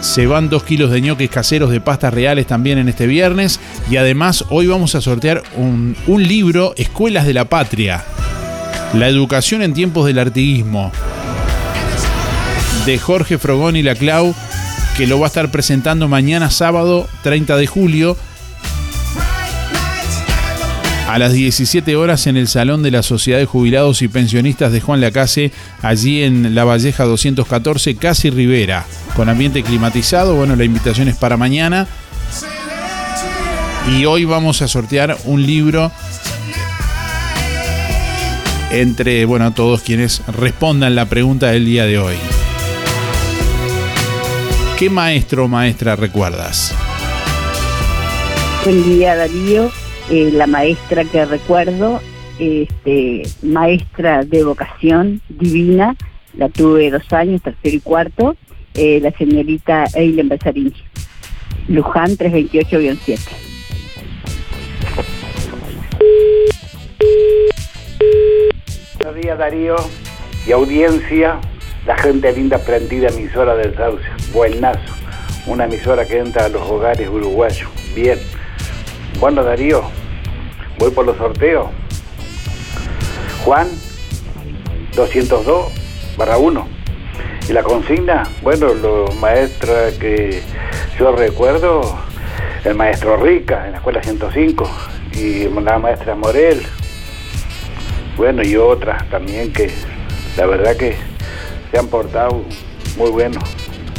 [0.00, 3.58] Se van dos kilos de ñoquis caseros de pastas reales también en este viernes.
[3.90, 8.04] Y además hoy vamos a sortear un, un libro, Escuelas de la Patria.
[8.94, 10.92] La educación en tiempos del artiguismo.
[12.86, 14.34] De Jorge Frogón y la Clau,
[14.96, 18.16] que lo va a estar presentando mañana sábado 30 de julio.
[21.08, 24.82] A las 17 horas en el Salón de la Sociedad de Jubilados y Pensionistas de
[24.82, 28.84] Juan Lacase, allí en La Valleja 214, Casi Rivera,
[29.16, 30.34] con ambiente climatizado.
[30.34, 31.86] Bueno, la invitación es para mañana.
[33.90, 35.90] Y hoy vamos a sortear un libro
[38.70, 42.16] entre, bueno, todos quienes respondan la pregunta del día de hoy.
[44.78, 46.74] ¿Qué maestro o maestra recuerdas?
[48.62, 49.87] Buen día, Darío.
[50.10, 52.00] Eh, la maestra que recuerdo,
[52.38, 55.96] este, maestra de vocación divina,
[56.32, 58.34] la tuve dos años, tercero y cuarto,
[58.72, 60.72] eh, la señorita Eileen Besarini.
[61.68, 63.18] Luján 328-7.
[68.96, 69.76] Buenos días Darío
[70.46, 71.38] y audiencia,
[71.86, 74.94] la gente linda prendida emisora del Sauce, buenazo,
[75.46, 78.18] una emisora que entra a los hogares uruguayos, bien.
[79.20, 79.82] Bueno Darío,
[80.78, 81.66] voy por los sorteos.
[83.44, 83.66] Juan
[84.94, 85.72] 202
[86.16, 86.68] barra 1.
[87.48, 90.40] Y la consigna, bueno, los maestros que
[91.00, 91.98] yo recuerdo,
[92.64, 94.70] el maestro Rica en la escuela 105
[95.14, 96.62] y la maestra Morel,
[98.16, 99.70] bueno, y otras también que
[100.36, 100.94] la verdad que
[101.72, 102.44] se han portado
[102.96, 103.40] muy bueno.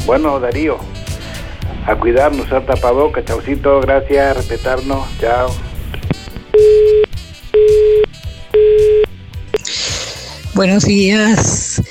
[0.06, 0.78] Bueno, Darío,
[1.86, 5.50] a cuidarnos, usar tapabocas, chaucito, gracias, respetarnos, chao.
[10.54, 11.82] Buenos días,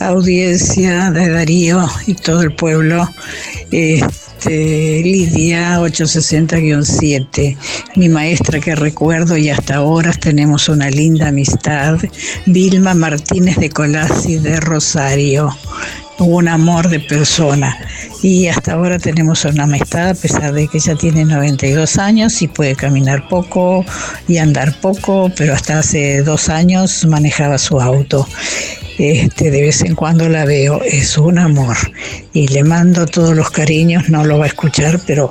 [0.00, 3.08] audiencia de Darío y todo el pueblo.
[3.70, 7.56] Este, Lidia 860-7,
[7.96, 11.98] mi maestra que recuerdo y hasta ahora tenemos una linda amistad.
[12.46, 15.50] Vilma Martínez de Colasi de Rosario,
[16.18, 17.76] un amor de persona.
[18.22, 22.48] Y hasta ahora tenemos una amistad a pesar de que ella tiene 92 años y
[22.48, 23.84] puede caminar poco
[24.26, 28.26] y andar poco, pero hasta hace dos años manejaba su auto.
[28.98, 31.76] Este, de vez en cuando la veo, es un amor
[32.32, 35.30] y le mando todos los cariños, no lo va a escuchar, pero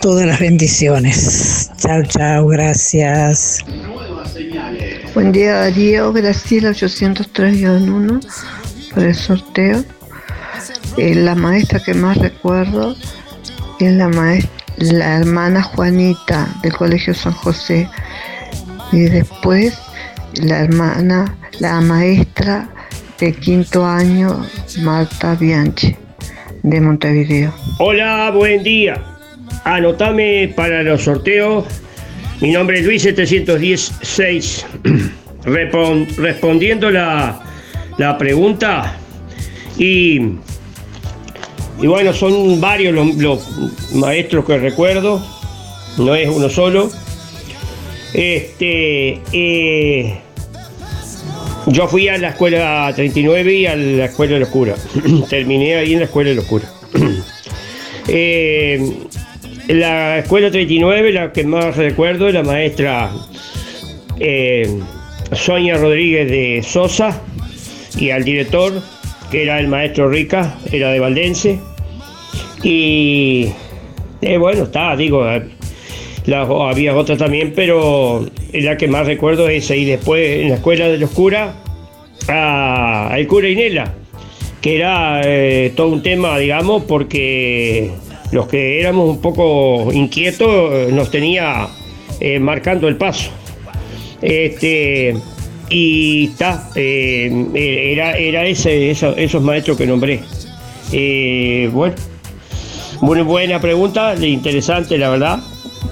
[0.00, 1.70] todas las bendiciones.
[1.76, 3.62] Chao, chao, gracias.
[5.14, 8.26] Buen día Darío, Graciela 803-1
[8.94, 9.84] por el sorteo.
[10.96, 12.96] Eh, la maestra que más recuerdo
[13.78, 17.88] es la, maestra, la hermana Juanita del Colegio San José
[18.92, 19.78] y después
[20.42, 22.68] la hermana, la maestra
[23.20, 24.44] de quinto año
[24.80, 25.94] Marta Bianchi
[26.62, 27.52] de Montevideo.
[27.78, 29.00] Hola, buen día.
[29.64, 31.64] Anotame para los sorteos.
[32.40, 34.66] Mi nombre es Luis 716.
[35.44, 37.40] Repon- respondiendo la,
[37.98, 38.96] la pregunta.
[39.76, 40.36] Y,
[41.80, 43.46] y bueno, son varios los,
[43.94, 45.24] maestros que recuerdo.
[45.96, 46.90] No es uno solo.
[48.14, 49.20] Este.
[49.32, 50.20] eh,
[51.66, 54.48] yo fui a la escuela 39 y a la escuela de los.
[55.28, 56.72] Terminé ahí en la escuela de los curas.
[58.10, 59.06] Eh,
[59.68, 63.10] la escuela 39, la que más recuerdo, la maestra
[64.18, 64.80] eh,
[65.32, 67.20] Sonia Rodríguez de Sosa
[67.98, 68.72] y al director,
[69.30, 71.58] que era el maestro Rica, era de Valdense.
[72.62, 73.48] Y
[74.20, 75.42] eh, bueno, está, digo, eh,
[76.68, 79.76] había otra también, pero la que más recuerdo es esa.
[79.76, 81.54] Y después en la escuela de los curas,
[82.28, 83.94] a- al cura Inela,
[84.60, 87.90] que era eh, todo un tema, digamos, porque
[88.32, 91.68] los que éramos un poco inquietos nos tenía
[92.40, 93.30] marcando el paso.
[94.20, 95.14] Este,
[95.70, 97.46] y está, eh,
[97.92, 100.20] era, era ese, eso- esos maestros que nombré.
[100.92, 101.94] Eh, bueno,
[103.00, 105.38] muy buena pregunta, interesante la verdad,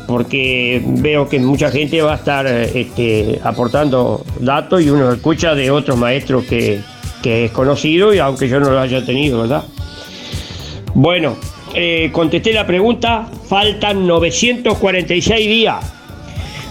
[0.08, 5.54] porque veo que mucha gente va a estar eh, este, aportando datos y uno escucha
[5.54, 6.80] de otros maestros que,
[7.22, 9.64] que es conocido y aunque yo no lo haya tenido, ¿verdad?
[10.94, 11.36] Bueno,
[11.74, 15.92] eh, contesté la pregunta, faltan 946 días.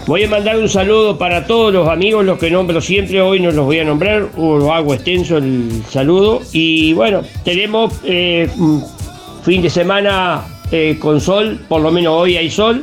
[0.06, 3.50] Voy a mandar un saludo para todos los amigos, los que nombro siempre, hoy no
[3.50, 6.42] los voy a nombrar, o hago extenso el saludo.
[6.52, 8.48] Y bueno, tenemos eh,
[9.42, 12.82] fin de semana eh, con sol, por lo menos hoy hay sol.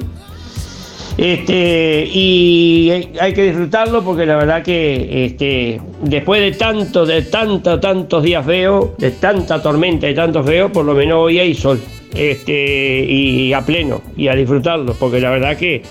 [1.16, 2.90] Este, y
[3.22, 8.46] hay- que disfrutarlo porque la verdad que este, después de tanto, de tanto, tantos días
[8.46, 11.80] feos, de tanta tormenta y tanto feo, por lo menos hoy hay sol.
[12.14, 15.84] Este, y a pleno, y a disfrutarlo, porque la verdad que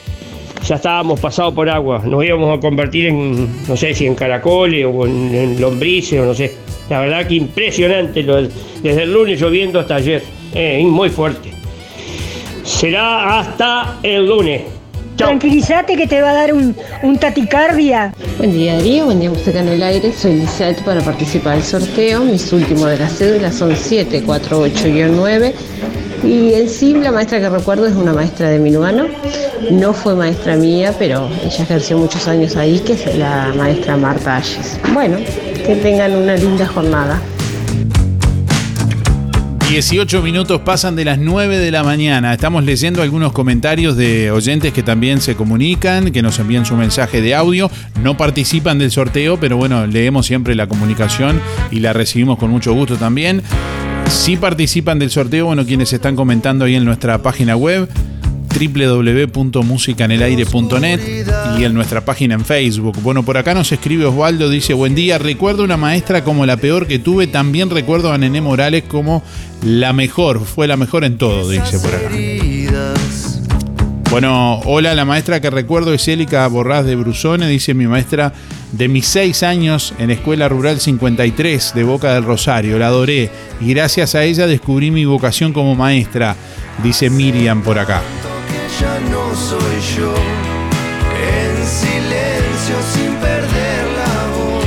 [0.66, 4.86] ya estábamos pasados por agua, nos íbamos a convertir en, no sé si en caracoles
[4.86, 6.52] o en, en lombrices o no sé.
[6.90, 8.50] La verdad que impresionante, lo del-
[8.82, 10.22] desde el lunes lloviendo hasta ayer,
[10.54, 11.50] eh, muy fuerte.
[12.64, 14.62] Será hasta el lunes.
[15.16, 18.14] Tranquilízate que te va a dar un, un taticardia.
[18.38, 22.20] Buen día Darío, buen día Música en el Aire, soy Lizette para participar del sorteo,
[22.24, 25.52] mis últimos de las cédulas son 748-9
[26.22, 29.06] y en sí la maestra que recuerdo es una maestra de Minuano,
[29.70, 34.36] no fue maestra mía, pero ella ejerció muchos años ahí, que es la maestra Marta
[34.36, 34.78] Ayes.
[34.92, 35.16] Bueno,
[35.66, 37.20] que tengan una linda jornada.
[39.72, 42.34] 18 minutos pasan de las 9 de la mañana.
[42.34, 47.22] Estamos leyendo algunos comentarios de oyentes que también se comunican, que nos envían su mensaje
[47.22, 47.70] de audio.
[48.02, 52.74] No participan del sorteo, pero bueno, leemos siempre la comunicación y la recibimos con mucho
[52.74, 53.42] gusto también.
[54.12, 57.88] Si participan del sorteo, bueno, quienes están comentando ahí en nuestra página web
[58.52, 61.00] www.musicanelaire.net
[61.58, 62.98] y en nuestra página en Facebook.
[63.02, 66.86] Bueno, por acá nos escribe Osvaldo, dice, buen día, recuerdo una maestra como la peor
[66.86, 69.24] que tuve, también recuerdo a Nené Morales como
[69.64, 72.08] la mejor, fue la mejor en todo, dice por acá.
[74.10, 78.34] Bueno, hola, la maestra que recuerdo es Élica Borrás de Brusone, dice mi maestra
[78.72, 82.78] de mis seis años en Escuela Rural 53 de Boca del Rosario.
[82.78, 86.36] La adoré y gracias a ella descubrí mi vocación como maestra,
[86.82, 88.02] dice Miriam por acá.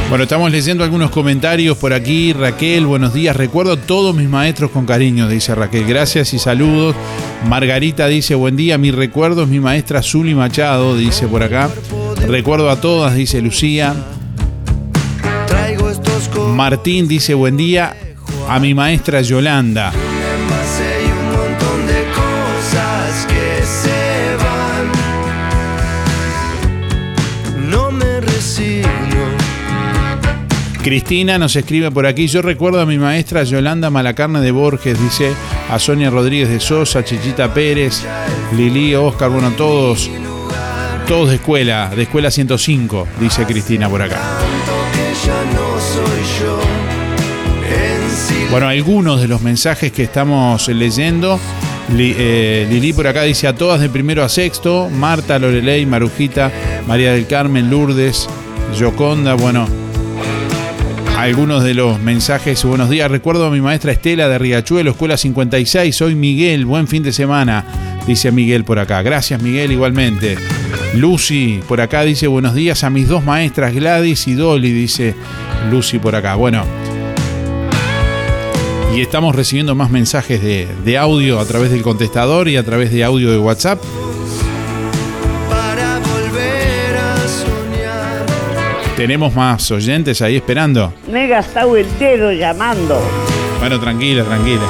[0.08, 2.32] Bueno, estamos leyendo algunos comentarios por aquí.
[2.32, 3.36] Raquel, buenos días.
[3.36, 5.86] Recuerdo a todos mis maestros con cariño, dice Raquel.
[5.88, 6.96] Gracias y saludos.
[7.50, 8.78] Margarita dice, buen día.
[8.78, 11.70] Mi recuerdo es mi maestra Zuli Machado, dice por acá.
[12.28, 13.94] Recuerdo a todas, dice Lucía.
[16.54, 17.96] Martín dice, buen día.
[18.50, 19.92] A mi maestra Yolanda.
[30.84, 32.28] Cristina nos escribe por aquí.
[32.28, 35.34] Yo recuerdo a mi maestra Yolanda Malacarne de Borges, dice
[35.72, 38.04] a Sonia Rodríguez de Sosa, Chichita Pérez,
[38.56, 40.12] Lili, Oscar, bueno, todos,
[41.06, 44.20] todos de escuela, de escuela 105, dice Cristina por acá.
[48.50, 51.40] Bueno, algunos de los mensajes que estamos leyendo.
[51.96, 56.52] Eh, Lili por acá dice a todas de primero a sexto, Marta, Lorelei, Marujita,
[56.88, 58.28] María del Carmen, Lourdes,
[58.78, 59.68] Yoconda, bueno.
[61.18, 65.96] Algunos de los mensajes, buenos días, recuerdo a mi maestra Estela de Riachuelo, Escuela 56,
[65.96, 67.64] soy Miguel, buen fin de semana,
[68.08, 69.02] dice Miguel por acá.
[69.02, 70.38] Gracias Miguel igualmente.
[70.96, 75.14] Lucy por acá dice buenos días a mis dos maestras Gladys y Dolly, dice
[75.70, 76.36] Lucy por acá.
[76.36, 76.64] Bueno,
[78.96, 82.92] y estamos recibiendo más mensajes de, de audio a través del contestador y a través
[82.92, 83.82] de audio de WhatsApp.
[85.50, 88.26] para volver a soñar.
[88.96, 90.94] Tenemos más oyentes ahí esperando.
[91.12, 93.02] Me he gastado el dedo llamando.
[93.60, 94.64] Bueno, tranquila, tranquila.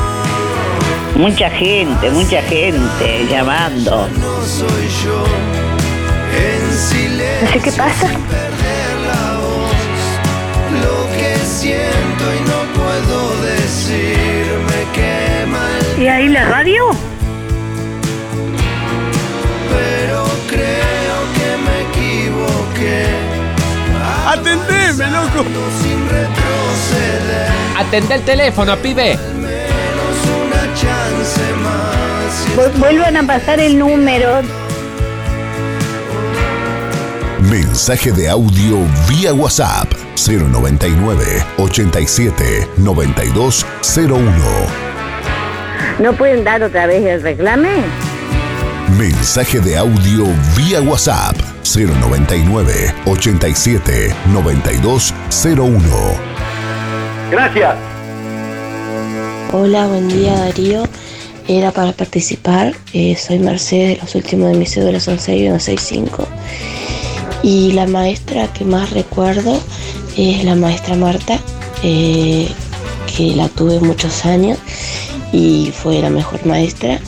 [1.18, 4.08] Mucha gente, mucha gente llamando.
[4.20, 5.65] No soy yo.
[6.94, 8.08] No sé qué pasa.
[8.08, 9.74] sin perder la voz.
[10.84, 15.64] Lo que siento y no puedo decir me quema
[15.98, 16.84] el ¿Y ahí la radio?
[19.72, 23.08] pero creo que me equivoqué.
[24.28, 25.44] Atendeme, loco.
[25.82, 27.50] Sin retroceder.
[27.78, 29.18] Atende el teléfono, pibe.
[29.36, 32.78] Menos una chance más.
[32.80, 34.42] Vuelvan a pasar el número.
[37.42, 38.78] Mensaje de audio
[39.10, 44.36] vía WhatsApp 099 87 9201.
[46.00, 47.84] ¿No pueden dar otra vez el reclame?
[48.98, 50.26] Mensaje de audio
[50.56, 51.36] vía WhatsApp
[51.76, 55.82] 099 87 9201.
[57.32, 57.76] Gracias.
[59.52, 60.84] Hola, buen día Darío.
[61.50, 62.74] Era para participar.
[62.94, 66.28] Eh, soy Mercedes, los últimos de mis cédulas son 6165.
[67.46, 69.62] Y la maestra que más recuerdo
[70.18, 71.40] es la maestra Marta,
[71.84, 72.50] eh,
[73.16, 74.58] que la tuve muchos años
[75.32, 77.00] y fue la mejor maestra.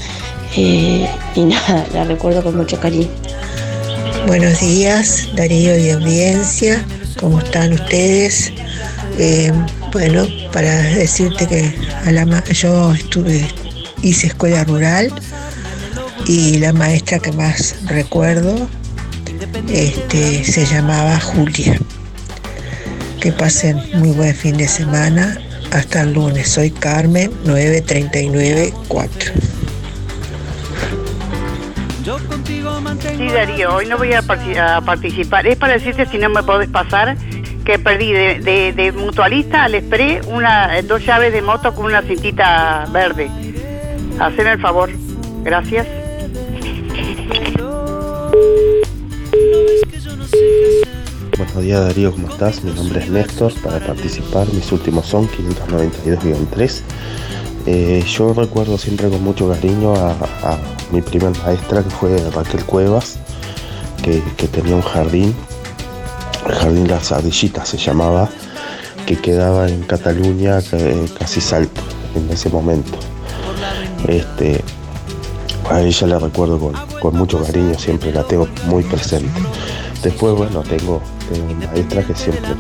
[0.56, 3.08] Eh, y nada, la recuerdo con mucho cariño.
[4.28, 6.86] Buenos días, Darío y audiencia.
[7.20, 8.54] ¿Cómo están ustedes?
[9.18, 9.52] Eh,
[9.92, 11.74] bueno, para decirte que
[12.54, 13.44] yo estuve,
[14.04, 15.12] hice escuela rural
[16.28, 18.70] y la maestra que más recuerdo
[19.70, 21.78] este, se llamaba Julia.
[23.22, 25.38] Que pasen muy buen fin de semana.
[25.72, 26.50] Hasta el lunes.
[26.50, 29.34] Soy Carmen 9394.
[33.18, 35.46] Sí, Darío, hoy no voy a, parti- a participar.
[35.48, 37.18] Es para decirte si no me podés pasar
[37.66, 43.30] que perdí de, mutualista al Express una, dos llaves de moto con una cintita verde.
[44.20, 44.90] Haceme el favor.
[45.44, 45.86] Gracias.
[51.38, 52.64] Buenos días Darío, ¿cómo estás?
[52.64, 53.54] Mi nombre es Néstor.
[53.62, 56.82] Para participar, mis últimos son 592-3.
[57.66, 60.58] Eh, yo recuerdo siempre con mucho cariño a,
[60.92, 63.20] mi primer maestra que fue Raquel Cuevas,
[64.02, 65.36] que, tenía un jardín,
[66.48, 68.30] el jardín Las Ardillitas se llamaba,
[69.06, 71.82] que quedaba en Cataluña, que- casi Salto,
[72.16, 72.98] en ese momento.
[74.08, 74.64] Este,
[75.70, 76.72] a ella la recuerdo
[77.02, 79.42] con mucho cariño, siempre la tengo muy presente.
[80.04, 81.02] Después, bueno, tengo,
[81.74, 82.52] maestras que siempre,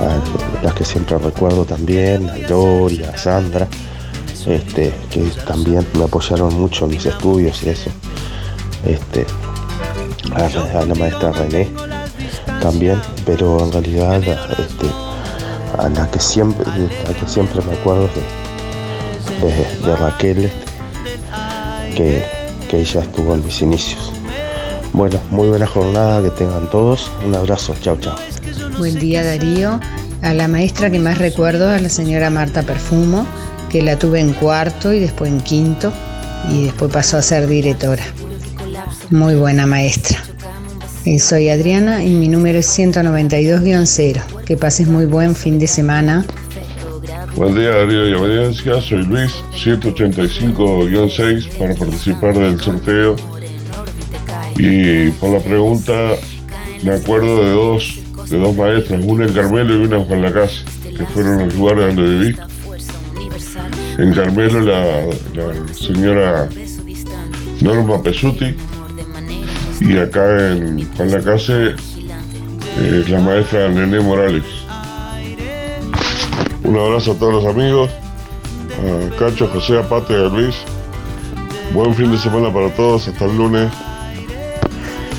[0.00, 3.68] a- las que siempre recuerdo también, a Gloria, a Sandra,
[4.46, 7.90] este, que también me apoyaron mucho en mis estudios y eso.
[8.84, 9.26] Este,
[10.34, 11.68] a, la maestra René
[12.60, 14.86] también, pero en realidad este,
[15.78, 16.76] a la que siempre, a
[17.10, 18.08] la que siempre me acuerdo
[19.40, 20.50] de, de- de Raquel,
[21.96, 22.24] que,
[22.68, 24.10] que ella estuvo en mis inicios.
[24.94, 27.10] Bueno, muy buena jornada, que tengan todos.
[27.26, 28.14] Un abrazo, chao, chao.
[28.78, 29.80] Buen día Darío.
[30.22, 33.26] A la maestra que más recuerdo es la señora Marta Perfumo,
[33.68, 35.92] que la tuve en cuarto y después en quinto
[36.48, 38.04] y después pasó a ser directora.
[39.10, 40.22] Muy buena maestra.
[41.04, 44.44] Eh, Soy Adriana y mi número es 192-0.
[44.46, 46.24] Que pases muy buen fin de semana.
[47.34, 53.16] Buen día Darío y audiencia, soy Luis, 185-6 para participar del sorteo.
[54.56, 55.92] Y por la pregunta,
[56.82, 60.64] me acuerdo de dos, de dos maestras, una en Carmelo y una en Juan Lacase,
[60.96, 62.36] que fueron los lugares donde viví.
[63.98, 66.48] En Carmelo la, la señora
[67.60, 68.54] Norma Pesuti
[69.80, 71.74] y acá en Juan Lacase
[72.76, 74.42] eh, la maestra Nené Morales.
[76.64, 80.56] Un abrazo a todos los amigos, a Cacho, José, Apate, a Luis.
[81.72, 83.70] Buen fin de semana para todos, hasta el lunes.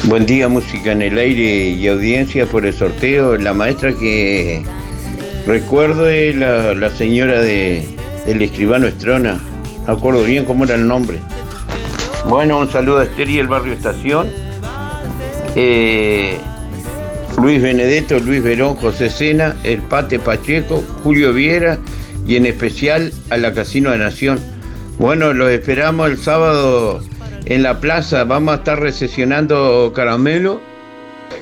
[0.08, 3.38] Buen día, música en el aire y audiencia por el sorteo.
[3.38, 4.64] La maestra que
[5.48, 7.88] recuerdo es la, señora de,
[8.28, 9.40] del escribano Estrona.
[9.88, 11.18] No acuerdo bien cómo era el nombre.
[12.30, 14.28] Bueno, un saludo a Esther y el barrio Estación.
[15.56, 16.38] Eh,
[17.42, 21.80] Luis Benedetto, Luis Verón, José Sena, El Pate Pacheco, Julio Viera
[22.28, 24.40] y en especial a la Casino de Nación.
[25.00, 27.02] Bueno, los esperamos el sábado
[27.46, 28.24] en la plaza.
[28.24, 30.60] Vamos a estar recesionando caramelo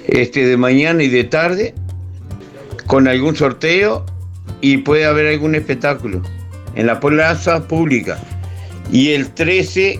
[0.07, 1.73] este, de mañana y de tarde
[2.87, 4.05] con algún sorteo
[4.61, 6.21] y puede haber algún espectáculo
[6.75, 8.17] en la plaza pública.
[8.91, 9.99] Y el 13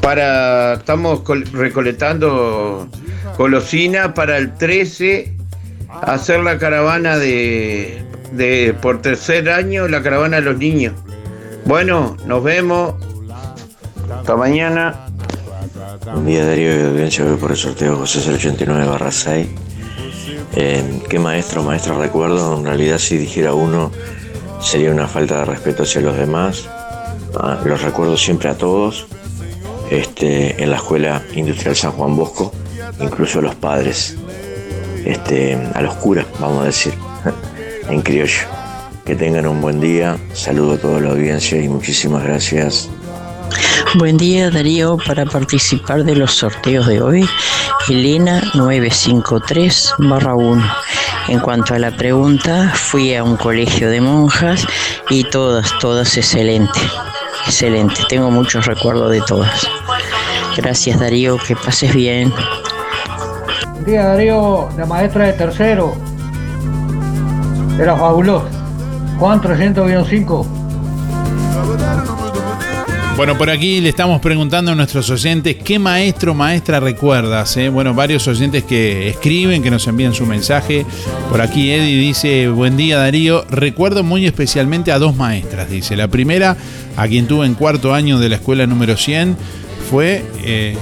[0.00, 2.88] para estamos col- recolectando
[3.36, 5.32] golosina para el 13
[6.02, 10.94] hacer la caravana de, de por tercer año la caravana de los niños.
[11.66, 12.94] Bueno, nos vemos.
[14.18, 15.03] Hasta mañana.
[16.02, 19.46] Buen día Darío audiencia voy por el sorteo José 089 barra 6.
[20.56, 22.58] Eh, ¿Qué maestro o maestra recuerdo?
[22.58, 23.92] En realidad si dijera uno
[24.60, 26.68] sería una falta de respeto hacia los demás.
[27.38, 29.06] Ah, los recuerdo siempre a todos.
[29.88, 32.52] Este, en la Escuela Industrial San Juan Bosco,
[32.98, 34.16] incluso a los padres,
[35.04, 36.94] este, a los curas, vamos a decir,
[37.88, 38.48] en criollo.
[39.04, 42.90] Que tengan un buen día, saludo a toda la audiencia y muchísimas gracias.
[43.96, 47.28] Buen día Darío, para participar de los sorteos de hoy,
[47.88, 50.64] Elena 953 1.
[51.28, 54.66] En cuanto a la pregunta, fui a un colegio de monjas
[55.10, 56.80] y todas, todas excelente,
[57.46, 58.02] excelente.
[58.08, 59.66] Tengo muchos recuerdos de todas.
[60.56, 62.32] Gracias Darío, que pases bien.
[63.72, 65.94] Buen día Darío, la maestra de tercero.
[67.78, 68.48] Era fabuloso.
[69.18, 70.63] Juan 300-5.
[73.16, 77.56] Bueno, por aquí le estamos preguntando a nuestros oyentes qué maestro o maestra recuerdas.
[77.56, 77.68] eh?
[77.68, 80.84] Bueno, varios oyentes que escriben, que nos envían su mensaje.
[81.30, 85.70] Por aquí Eddie dice, buen día Darío, recuerdo muy especialmente a dos maestras.
[85.70, 86.56] Dice, la primera,
[86.96, 89.36] a quien tuve en cuarto año de la escuela número 100,
[89.88, 90.76] fue eh,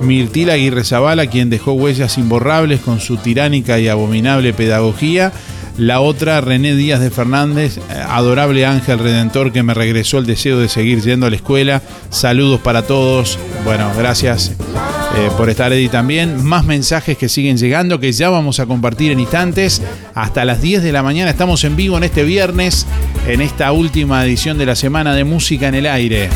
[0.00, 5.32] Mirtila Aguirre Zavala, quien dejó huellas imborrables con su tiránica y abominable pedagogía.
[5.76, 10.56] La otra, René Díaz de Fernández, eh, adorable ángel redentor que me regresó el deseo
[10.58, 11.82] de seguir yendo a la escuela.
[12.10, 13.40] Saludos para todos.
[13.64, 16.44] Bueno, gracias eh, por estar Eddie también.
[16.44, 19.82] Más mensajes que siguen llegando que ya vamos a compartir en instantes.
[20.14, 22.86] Hasta las 10 de la mañana estamos en vivo en este viernes,
[23.26, 26.28] en esta última edición de la semana de Música en el Aire.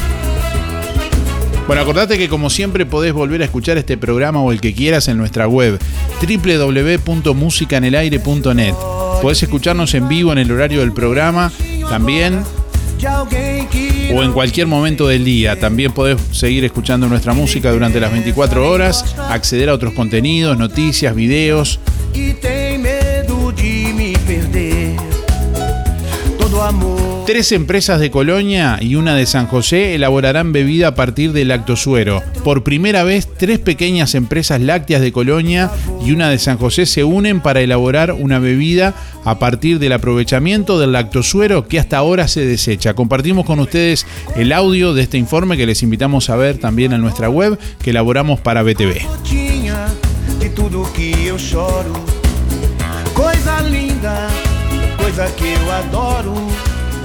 [1.69, 5.07] Bueno, acordate que como siempre podés volver a escuchar este programa o el que quieras
[5.07, 5.79] en nuestra web
[6.21, 8.75] www.musicanelaire.net.
[9.23, 11.53] Podés escucharnos en vivo en el horario del programa
[11.89, 12.43] también
[14.13, 15.59] o en cualquier momento del día.
[15.59, 21.15] También podés seguir escuchando nuestra música durante las 24 horas, acceder a otros contenidos, noticias,
[21.15, 21.81] videos.
[27.29, 32.23] Tres empresas de Colonia y una de San José elaborarán bebida a partir del lactosuero.
[32.43, 35.71] Por primera vez, tres pequeñas empresas lácteas de Colonia
[36.03, 38.95] y una de San José se unen para elaborar una bebida
[39.27, 42.95] a partir del aprovechamiento del lactosuero que hasta ahora se desecha.
[42.95, 47.03] Compartimos con ustedes el audio de este informe que les invitamos a ver también en
[47.03, 49.03] nuestra web que elaboramos para BTV.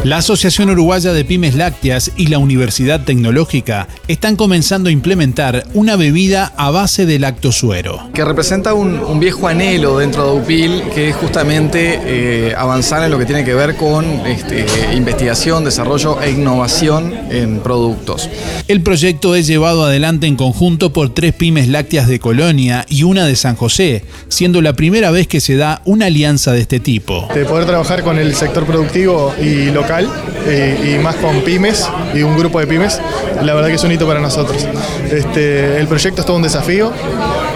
[0.04, 5.96] La Asociación Uruguaya de Pymes Lácteas y la Universidad Tecnológica están comenzando a implementar una
[5.96, 8.10] bebida a base de lactosuero.
[8.14, 13.12] que representa un, un viejo anhelo dentro de UPIL, que es justamente eh, avanzar en
[13.12, 18.30] lo que tiene que ver con este, investigación, desarrollo e innovación en productos.
[18.68, 23.26] El proyecto es llevado adelante en conjunto por tres pymes lácteas de Colonia y una
[23.26, 27.30] de San José, siendo la primera vez que se da una alianza de este tipo.
[27.34, 32.24] de poder trabajar con el sector productivo y local eh, y más con pymes y
[32.24, 33.00] un grupo de pymes,
[33.42, 34.68] la verdad que es un hito para nosotros.
[35.12, 36.92] Este, el proyecto es todo un desafío,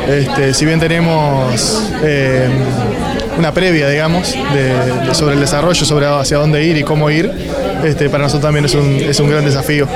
[0.08, 2.48] este, si bien tenemos eh,
[3.38, 7.32] una previa, digamos, de- de- sobre el desarrollo, sobre hacia dónde ir y cómo ir,
[7.84, 9.88] este, para nosotros también es un, es un gran desafío.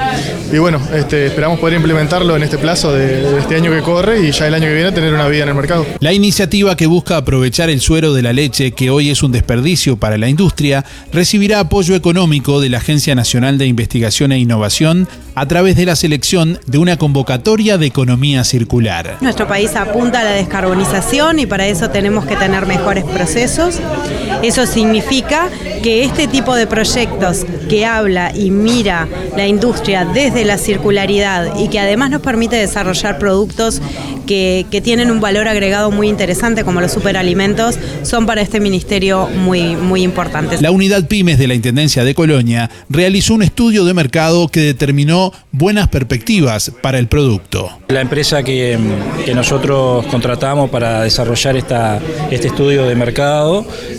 [0.51, 4.27] Y bueno, este, esperamos poder implementarlo en este plazo de, de este año que corre
[4.27, 5.85] y ya el año que viene tener una vida en el mercado.
[5.99, 9.97] La iniciativa que busca aprovechar el suero de la leche, que hoy es un desperdicio
[9.97, 15.45] para la industria, recibirá apoyo económico de la Agencia Nacional de Investigación e Innovación a
[15.47, 19.17] través de la selección de una convocatoria de economía circular.
[19.21, 23.79] Nuestro país apunta a la descarbonización y para eso tenemos que tener mejores procesos procesos.
[24.43, 25.49] Eso significa
[25.83, 29.07] que este tipo de proyectos que habla y mira
[29.37, 33.81] la industria desde la circularidad y que además nos permite desarrollar productos
[34.27, 39.27] que, que tienen un valor agregado muy interesante como los superalimentos son para este ministerio
[39.27, 40.61] muy, muy importantes.
[40.61, 45.31] La unidad pymes de la Intendencia de Colonia realizó un estudio de mercado que determinó
[45.51, 47.69] buenas perspectivas para el producto.
[47.87, 48.77] La empresa que,
[49.25, 53.20] que nosotros contratamos para desarrollar esta, este estudio de mercado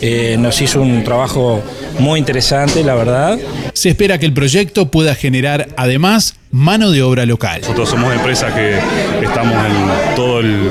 [0.01, 1.63] eh, nos hizo un trabajo
[1.99, 3.39] muy interesante, la verdad.
[3.73, 7.61] Se espera que el proyecto pueda generar además mano de obra local.
[7.63, 8.79] Nosotros somos empresas que
[9.25, 10.69] estamos en todo el,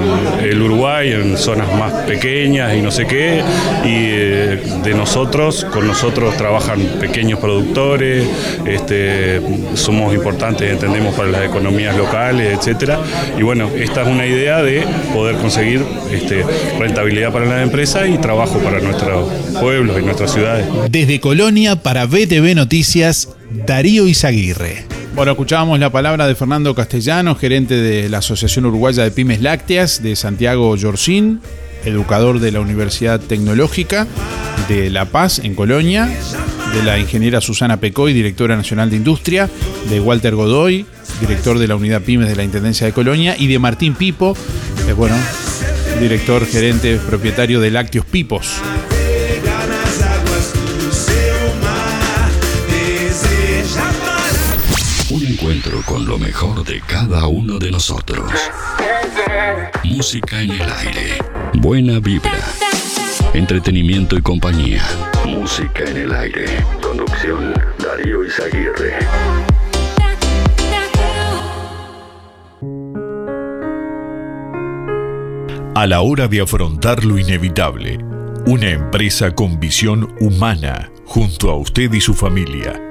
[0.51, 3.41] el Uruguay, en zonas más pequeñas y no sé qué,
[3.83, 8.27] y eh, de nosotros, con nosotros trabajan pequeños productores,
[8.65, 9.41] este,
[9.75, 12.99] somos importantes, entendemos, para las economías locales, etcétera.
[13.37, 16.43] Y bueno, esta es una idea de poder conseguir este,
[16.77, 20.65] rentabilidad para la empresa y trabajo para nuestros pueblos y nuestras ciudades.
[20.89, 23.29] Desde Colonia para BTV Noticias,
[23.65, 24.90] Darío Izaguirre.
[25.13, 30.01] Bueno, escuchábamos la palabra de Fernando Castellano, gerente de la Asociación Uruguaya de Pymes Lácteas
[30.01, 31.41] de Santiago Yorcín,
[31.83, 34.07] educador de la Universidad Tecnológica
[34.69, 36.09] de La Paz en Colonia,
[36.73, 39.49] de la ingeniera Susana Pecoy, directora nacional de Industria,
[39.89, 40.85] de Walter Godoy,
[41.19, 44.37] director de la Unidad Pymes de la Intendencia de Colonia, y de Martín Pipo,
[44.87, 45.15] eh, bueno,
[45.99, 48.61] director, gerente, propietario de Lácteos Pipos.
[55.79, 58.29] Con lo mejor de cada uno de nosotros.
[59.83, 61.17] Música en el aire.
[61.53, 62.39] Buena vibra.
[63.33, 64.83] Entretenimiento y compañía.
[65.25, 66.45] Música en el aire.
[66.81, 68.99] Conducción Darío Izaguirre.
[75.73, 77.97] A la hora de afrontar lo inevitable,
[78.45, 82.90] una empresa con visión humana junto a usted y su familia.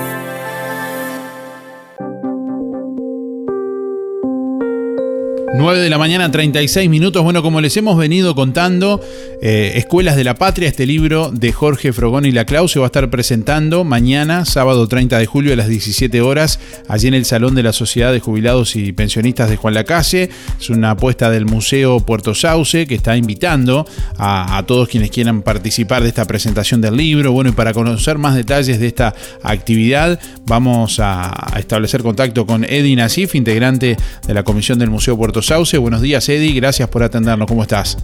[5.53, 7.23] 9 de la mañana, 36 minutos.
[7.23, 9.01] Bueno, como les hemos venido contando,
[9.41, 12.85] eh, Escuelas de la Patria, este libro de Jorge Frogón y la Clau se va
[12.85, 17.25] a estar presentando mañana, sábado 30 de julio a las 17 horas, allí en el
[17.25, 20.29] Salón de la Sociedad de Jubilados y Pensionistas de Juan Lacase.
[20.57, 23.85] Es una apuesta del Museo Puerto Sauce que está invitando
[24.17, 27.33] a, todos quienes quieran participar de esta presentación del libro.
[27.33, 29.13] Bueno, y para conocer más detalles de esta
[29.43, 35.17] actividad, vamos a, a establecer contacto con Eddie Nasif, integrante de la Comisión del Museo
[35.17, 35.77] Puerto Sauce.
[35.77, 36.53] Buenos días, Eddie.
[36.53, 37.47] Gracias por atendernos.
[37.47, 37.97] ¿Cómo estás?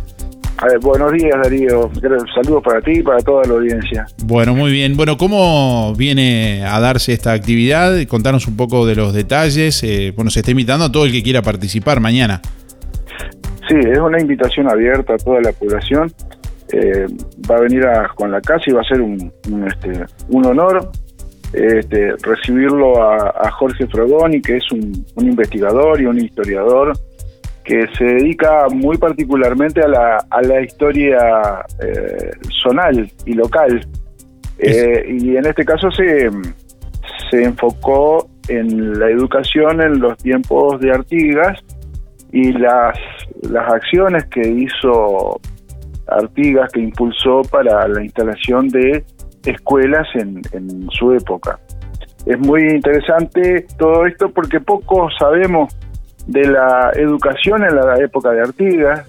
[0.81, 1.91] Buenos días, Darío.
[2.33, 4.07] Saludos para ti y para toda la audiencia.
[4.23, 4.97] Bueno, muy bien.
[4.97, 7.95] Bueno, ¿cómo viene a darse esta actividad?
[8.07, 9.83] Contanos un poco de los detalles.
[9.83, 12.41] Eh, bueno, se está invitando a todo el que quiera participar mañana.
[13.69, 16.11] Sí, es una invitación abierta a toda la población.
[16.73, 17.05] Eh,
[17.49, 20.45] va a venir a Juan la Casa y va a ser un, un, este, un
[20.45, 20.91] honor
[21.53, 26.93] este, recibirlo a, a Jorge Fragoni, que es un, un investigador y un historiador
[27.67, 32.31] que se dedica muy particularmente a la, a la historia eh,
[32.63, 33.85] zonal y local.
[34.57, 36.29] Eh, y en este caso se,
[37.29, 41.59] se enfocó en la educación en los tiempos de Artigas
[42.31, 42.97] y las,
[43.41, 45.37] las acciones que hizo
[46.07, 49.03] Artigas, que impulsó para la instalación de
[49.43, 51.59] escuelas en, en su época.
[52.25, 55.75] Es muy interesante todo esto porque poco sabemos
[56.27, 59.07] de la educación en la época de Artigas.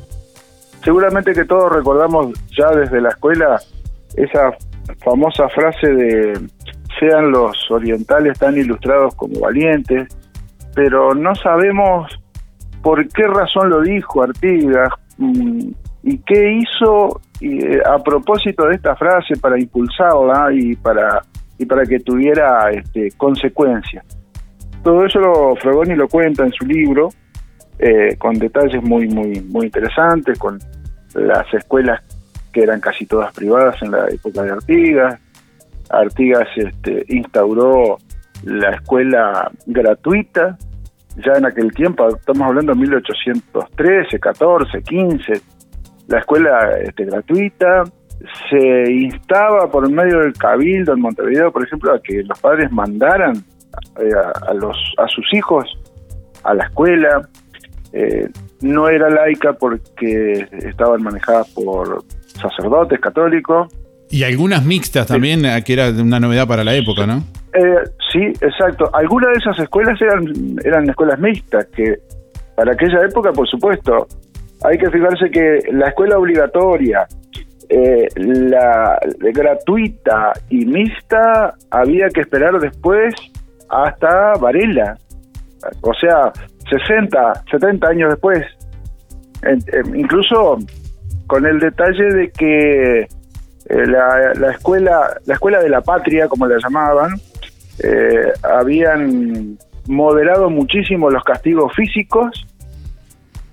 [0.85, 3.61] Seguramente que todos recordamos ya desde la escuela
[4.17, 4.53] esa
[5.05, 6.41] famosa frase de
[6.99, 10.09] sean los orientales tan ilustrados como valientes,
[10.75, 12.11] pero no sabemos
[12.83, 15.71] por qué razón lo dijo Artigas mm,
[16.05, 21.23] y qué hizo eh, a propósito de esta frase para impulsarla y para
[21.59, 24.05] y para que tuviera este, consecuencias.
[24.83, 27.11] Todo eso lo Fragoni lo cuenta en su libro,
[27.79, 30.59] eh, con detalles muy, muy, muy interesantes, con
[31.15, 32.03] las escuelas
[32.53, 35.21] que eran casi todas privadas en la época de Artigas.
[35.91, 37.99] Artigas este, instauró
[38.45, 40.57] la escuela gratuita,
[41.25, 45.33] ya en aquel tiempo, estamos hablando de 1813, 14, 15,
[46.09, 47.85] la escuela este, gratuita,
[48.51, 53.35] se instaba por medio del cabildo en Montevideo, por ejemplo, a que los padres mandaran
[53.99, 54.11] eh,
[54.47, 55.67] a, los, a sus hijos
[56.45, 57.29] a la escuela.
[57.93, 58.29] Eh,
[58.61, 62.05] no era laica porque estaban manejadas por
[62.41, 63.73] sacerdotes católicos.
[64.11, 67.25] Y algunas mixtas también, eh, que era una novedad para la época, ¿no?
[68.13, 68.89] sí, exacto.
[68.95, 70.33] Algunas de esas escuelas eran,
[70.65, 71.99] eran escuelas mixtas, que
[72.55, 74.07] para aquella época, por supuesto,
[74.63, 77.07] hay que fijarse que la escuela obligatoria,
[78.17, 83.15] la gratuita y mixta, había que esperar después
[83.69, 84.97] hasta Varela.
[85.83, 86.33] O sea,
[86.71, 88.45] 60, 70 años después.
[89.95, 90.59] Incluso
[91.27, 96.47] con el detalle de que eh, la, la escuela la escuela de la patria como
[96.47, 97.11] la llamaban
[97.85, 102.47] eh, habían moderado muchísimo los castigos físicos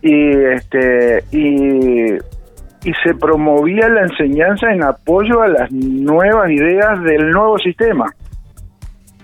[0.01, 7.57] y este y se promovía la enseñanza en apoyo a las nuevas ideas del nuevo
[7.59, 8.05] sistema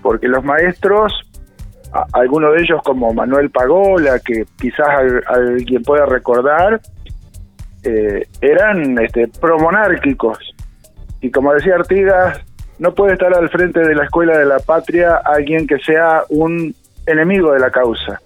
[0.02, 1.12] porque los maestros
[2.14, 6.80] algunos de ellos como Manuel Pagola que quizás al- alguien pueda recordar
[7.84, 10.38] eh, eran este, promonárquicos.
[11.20, 12.40] Y como decía Artigas,
[12.78, 16.74] no puede estar al frente de la escuela de la patria alguien que sea un
[17.06, 18.20] enemigo de la causa.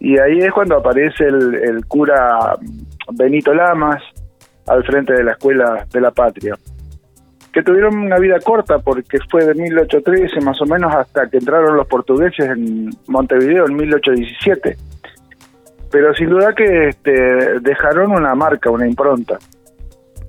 [0.00, 2.56] Y ahí es cuando aparece el cura
[3.12, 4.02] Benito Lamas
[4.66, 6.56] al frente de la escuela de la patria.
[7.54, 11.76] Que tuvieron una vida corta porque fue de 1813 más o menos hasta que entraron
[11.76, 14.76] los portugueses en Montevideo en 1817
[15.94, 19.38] pero sin duda que este, dejaron una marca, una impronta.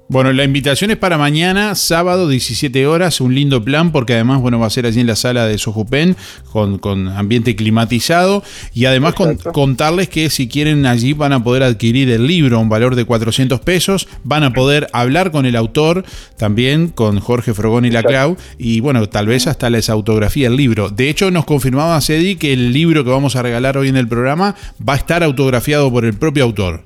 [0.07, 4.59] Bueno, la invitación es para mañana, sábado, 17 horas, un lindo plan porque además, bueno,
[4.59, 6.15] va a ser allí en la sala de Sojupen
[6.51, 11.63] con, con ambiente climatizado y además con- contarles que si quieren allí van a poder
[11.63, 15.55] adquirir el libro a un valor de 400 pesos, van a poder hablar con el
[15.55, 16.05] autor
[16.37, 20.89] también, con Jorge Frogón y Laclau y bueno, tal vez hasta les autografía el libro.
[20.89, 24.07] De hecho, nos confirmaba Cedi que el libro que vamos a regalar hoy en el
[24.07, 24.55] programa
[24.87, 26.83] va a estar autografiado por el propio autor.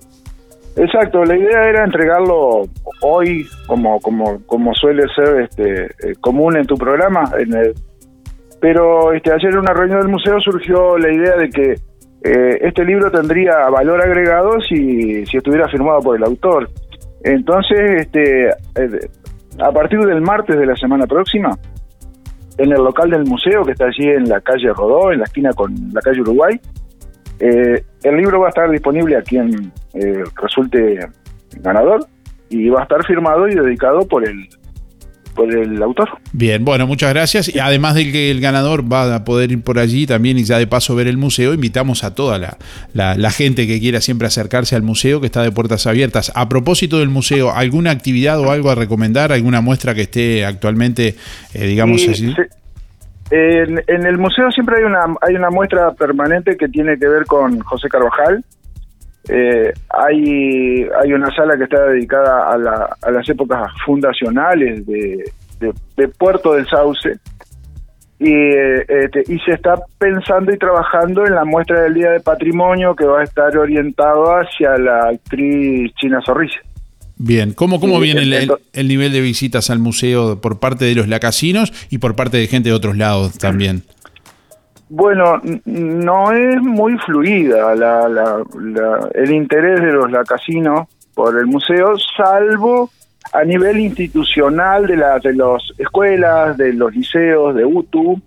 [0.82, 2.62] Exacto, la idea era entregarlo
[3.02, 7.74] hoy, como como como suele ser este eh, común en tu programa, en el-
[8.62, 11.72] pero este ayer en una reunión del museo surgió la idea de que
[12.24, 16.70] eh, este libro tendría valor agregado si, si estuviera firmado por el autor.
[17.24, 19.10] Entonces, este eh,
[19.60, 21.58] a partir del martes de la semana próxima,
[22.58, 25.52] en el local del museo que está allí en la calle Rodó, en la esquina
[25.54, 26.60] con la calle Uruguay,
[27.40, 31.00] eh, el libro va a estar disponible a quien eh, resulte
[31.62, 32.06] ganador
[32.50, 34.48] y va a estar firmado y dedicado por el
[35.36, 36.10] por el autor.
[36.34, 37.54] Bien, bueno, muchas gracias.
[37.56, 40.58] Y además de que el ganador va a poder ir por allí también y ya
[40.58, 42.58] de paso ver el museo, invitamos a toda la,
[42.94, 46.32] la- la gente que quiera siempre acercarse al museo, que está de puertas abiertas.
[46.36, 49.32] A propósito del museo, ¿alguna actividad o algo a recomendar?
[49.32, 51.16] ¿Alguna muestra que esté actualmente,
[51.54, 52.34] eh, digamos Y así?
[52.34, 52.50] se-
[53.32, 57.26] en, en el museo siempre hay una hay una muestra permanente que tiene que ver
[57.26, 58.44] con José Carvajal.
[59.28, 65.24] Eh, hay hay una sala que está dedicada a, la- a las épocas fundacionales de,
[66.18, 67.18] Puerto del Sauce
[68.18, 72.20] y, eh, este, y se está pensando y trabajando en la muestra del Día de
[72.22, 76.60] Patrimonio que va a estar orientado hacia la actriz China Zorrilla.
[77.22, 80.96] Bien, ¿cómo, cómo Sí, viene el, el- nivel de visitas al museo por parte de
[80.96, 83.84] los lacasinos y por parte de gente de otros lados también?
[84.88, 91.46] Bueno, no es muy fluida la, la- la- el interés de los lacasinos por el
[91.46, 92.90] museo, salvo
[93.34, 98.20] a nivel institucional de las de las escuelas, de los liceos, de UTU.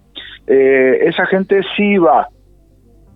[0.46, 2.28] Eh, esa gente sí va.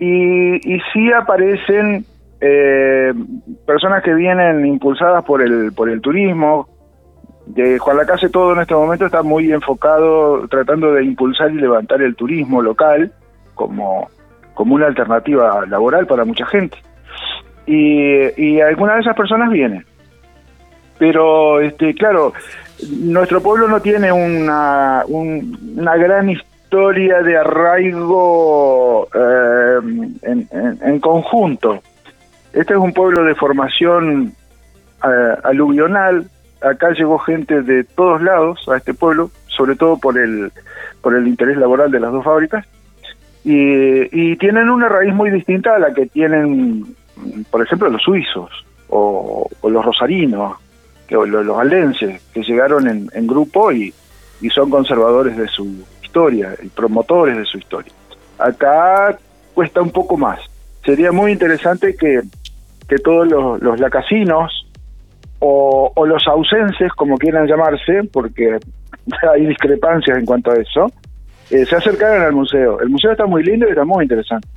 [0.00, 2.04] Y, y sí aparecen
[2.40, 3.12] eh,
[3.66, 6.68] personas que vienen impulsadas por el, por el turismo,
[7.46, 12.02] de Juan Lacase todo en este momento está muy enfocado tratando de impulsar y levantar
[12.02, 13.12] el turismo local
[13.54, 14.08] como,
[14.54, 16.76] como una alternativa laboral para mucha gente.
[17.66, 19.84] Y, y algunas de esas personas vienen.
[20.98, 22.32] Pero, este, claro,
[23.00, 29.78] nuestro pueblo no tiene una, un- una gran historia de arraigo eh,
[30.22, 30.48] en-
[30.82, 31.80] en conjunto.
[32.56, 34.32] Este es un pueblo de formación
[35.04, 36.28] eh, aluvional.
[36.62, 40.50] Acá llegó gente de todos lados a este pueblo, sobre todo por el,
[41.02, 42.66] por el interés laboral de las dos fábricas.
[43.44, 46.96] Y, tienen una raíz muy distinta a la que tienen,
[47.50, 48.50] por ejemplo, los suizos
[48.88, 50.56] o, los rosarinos,
[51.14, 53.94] o lo- los aldenses, que llegaron en, en grupo y,
[54.40, 57.92] y son conservadores de su historia y promotores de su historia.
[58.38, 59.16] Acá
[59.54, 60.40] cuesta un poco más.
[60.84, 62.22] Sería muy interesante que,
[62.88, 64.66] que todos los, los lacasinos
[65.38, 68.58] o, o los ausenses, como quieran llamarse, porque
[69.34, 70.90] hay discrepancias en cuanto a eso,
[71.50, 72.80] eh, se acercaran al museo.
[72.80, 74.48] El museo está muy lindo y está muy interesante.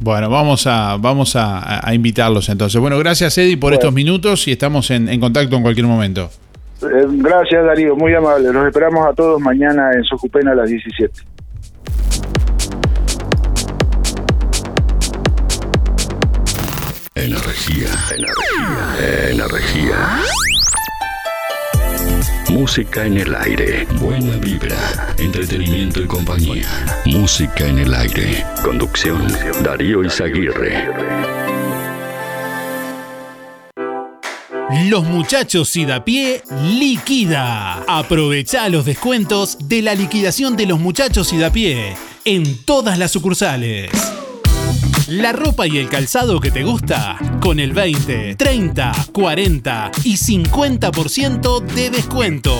[0.00, 2.80] Bueno, vamos a, vamos a, a invitarlos entonces.
[2.80, 6.28] Bueno, gracias Eddie por estos minutos y estamos en, en contacto en cualquier momento.
[6.82, 8.52] Eh, gracias Darío, muy amable.
[8.52, 11.31] Los esperamos a todos mañana en Sojupena a las 17.
[17.14, 20.22] Energía, energía, energía.
[22.48, 23.86] Música en el aire.
[24.00, 25.14] Buena vibra.
[25.18, 27.02] Entretenimiento y compañía.
[27.04, 28.46] Música en el aire.
[28.62, 29.26] Conducción.
[29.62, 30.88] Darío Izaguirre.
[34.88, 37.84] Los muchachos y da pie liquida.
[37.88, 41.94] Aprovecha los descuentos de la liquidación de los muchachos y da pie
[42.24, 43.90] en todas las sucursales.
[45.08, 51.60] La ropa y el calzado que te gusta con el 20, 30, 40 y 50%
[51.60, 52.54] de descuento.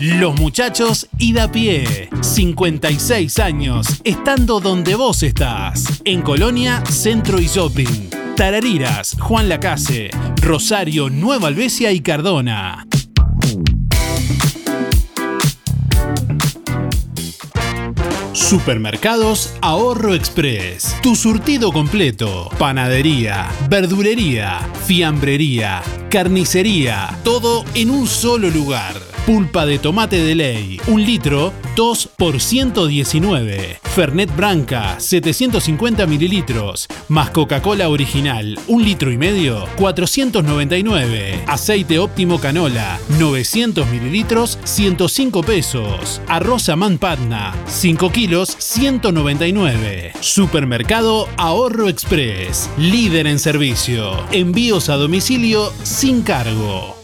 [0.00, 2.08] Los muchachos y da pie.
[2.20, 6.02] 56 años estando donde vos estás.
[6.04, 8.10] En Colonia, Centro y Shopping.
[8.36, 10.10] Tarariras, Juan Lacase,
[10.42, 12.86] Rosario, Nueva Albesia y Cardona.
[18.54, 20.96] Supermercados Ahorro Express.
[21.02, 22.48] Tu surtido completo.
[22.56, 27.18] Panadería, verdulería, fiambrería, carnicería.
[27.24, 29.13] Todo en un solo lugar.
[29.26, 33.80] Pulpa de tomate de ley, un litro, 2 por 119.
[33.82, 36.86] Fernet Branca, 750 mililitros.
[37.08, 41.42] Más Coca-Cola original, un litro y medio, 499.
[41.46, 46.20] Aceite óptimo canola, 900 mililitros, 105 pesos.
[46.28, 50.12] Arroz Amán Patna, 5 kilos, 199.
[50.20, 54.22] Supermercado Ahorro Express, líder en servicio.
[54.32, 57.03] Envíos a domicilio sin cargo.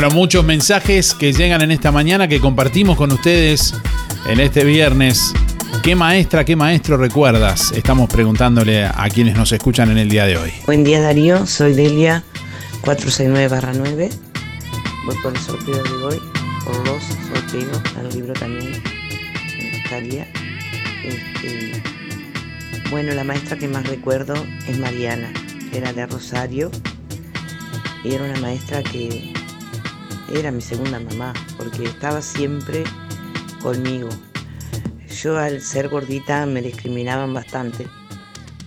[0.00, 3.74] Bueno, muchos mensajes que llegan en esta mañana que compartimos con ustedes
[4.28, 5.32] en este viernes.
[5.82, 7.72] ¿Qué maestra, qué maestro recuerdas?
[7.72, 10.52] Estamos preguntándole a quienes nos escuchan en el día de hoy.
[10.66, 12.22] Buen día Darío, soy Delia
[12.82, 14.10] 469-9.
[15.04, 16.22] Voy por el sorteo de hoy,
[16.64, 18.80] por los sorteos, al libro también
[19.90, 20.28] me.
[21.02, 21.82] Este,
[22.90, 24.34] bueno, la maestra que más recuerdo
[24.68, 25.32] es Mariana,
[25.72, 26.70] era de Rosario
[28.04, 29.36] y era una maestra que
[30.32, 32.84] era mi segunda mamá, porque estaba siempre
[33.62, 34.08] conmigo.
[35.22, 37.86] Yo al ser gordita me discriminaban bastante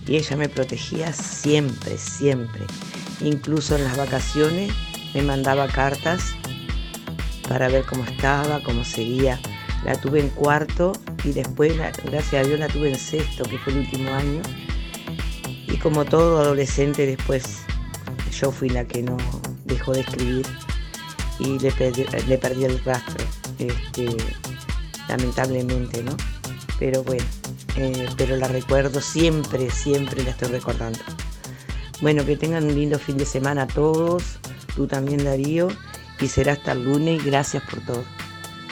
[0.06, 2.62] y ella me protegía siempre, siempre.
[3.20, 4.72] Incluso en las vacaciones
[5.14, 6.34] me mandaba cartas
[7.48, 9.38] para ver cómo estaba, cómo seguía.
[9.84, 10.92] La tuve en cuarto
[11.24, 14.42] y después, gracias a Dios, la tuve en sexto, que fue el último año.
[15.68, 17.62] Y como todo adolescente, después
[18.32, 19.16] yo fui la que no
[19.64, 20.46] dejó de escribir
[21.38, 23.24] y le perdí, le el rastro,
[23.58, 24.08] este,
[25.08, 26.16] lamentablemente, ¿no?
[26.78, 27.24] Pero bueno,
[27.76, 30.98] eh, pero la recuerdo siempre, siempre la estoy recordando.
[32.00, 34.24] Bueno, que tengan un lindo fin de semana a todos,
[34.74, 35.68] tú también Darío,
[36.20, 38.04] y será hasta el lunes, gracias por todo.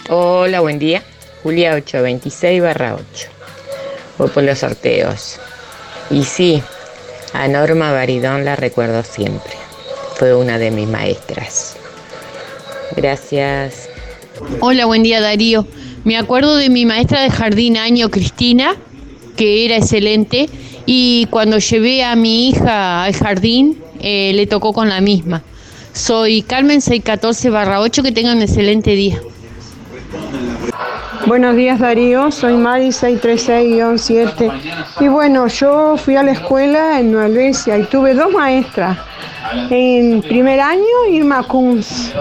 [0.09, 1.03] Hola, buen día.
[1.43, 3.29] Julia 826 barra 8.
[4.19, 5.39] Voy por los sorteos.
[6.11, 6.63] Y sí,
[7.33, 9.55] a Norma Baridón la recuerdo siempre.
[10.17, 11.77] Fue una de mis maestras.
[12.97, 13.89] Gracias.
[14.61, 15.67] Hola, buen día Darío.
[16.05, 18.75] Me acuerdo de mi maestra de jardín año, Cristina,
[19.37, 20.49] que era excelente,
[20.87, 25.43] y cuando llevé a mi hija al jardín, eh, le tocó con la misma.
[25.93, 29.21] Soy Carmen 614 barra 8, que tengan un excelente día.
[31.27, 34.53] Buenos días Darío, soy Mari 636-7
[35.01, 38.99] y bueno, yo fui a la escuela en Nueva y tuve dos maestras.
[39.71, 42.13] En primer año Irma Kunz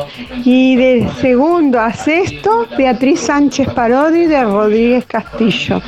[0.46, 5.82] y de segundo a sexto Beatriz Sánchez Parodi de Rodríguez Castillo.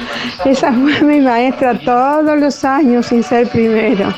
[0.45, 4.13] Esa fue mi maestra todos los años sin ser primero.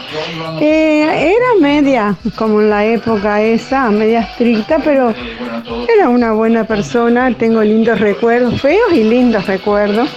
[0.60, 5.14] Eh, era media, como en la época esa, media estricta, pero
[5.94, 10.10] era una buena persona, tengo lindos recuerdos, feos y lindos recuerdos.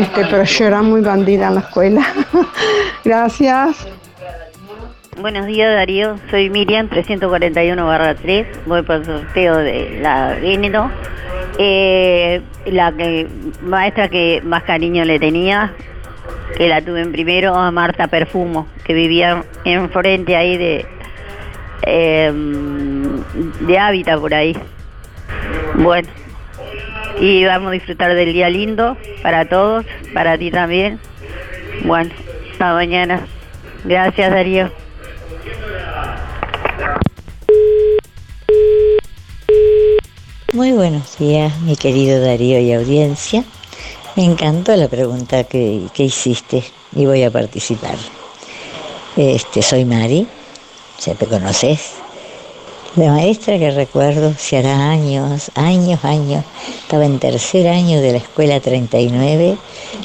[0.00, 2.06] Este, pero yo era muy bandida en la escuela.
[3.04, 3.86] Gracias.
[5.20, 10.90] Buenos días Darío, soy Miriam 341 3, voy por el sorteo de la Vénedo
[11.58, 13.28] Eh, la que,
[13.60, 15.74] maestra que más cariño le tenía,
[16.56, 20.86] que la tuve en primero, a Marta Perfumo, que vivía enfrente ahí de,
[21.82, 23.22] em,
[23.66, 24.56] de Hábitat por ahí.
[25.74, 26.08] Bueno,
[27.20, 29.84] y vamos a disfrutar del día lindo para todos,
[30.14, 30.98] para ti también.
[31.84, 32.10] Bueno,
[32.50, 33.20] hasta mañana.
[33.84, 34.81] Gracias Darío.
[40.52, 43.42] Muy buenos días, mi querido Darío y audiencia.
[44.16, 46.62] Me encantó la pregunta que, que hiciste
[46.94, 47.96] y voy a participar.
[49.16, 50.26] Este, soy Mari,
[51.06, 51.92] ya te conoces.
[52.96, 56.44] La maestra que recuerdo, se hará años, años, años,
[56.82, 59.56] estaba en tercer año de la escuela 39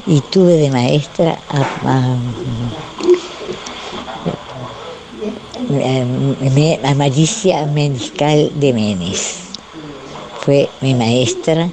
[0.05, 2.15] y tuve de maestra a, a,
[6.85, 9.46] a, a Maricia Meniscal de Menes.
[10.47, 11.69] Fue mi maestra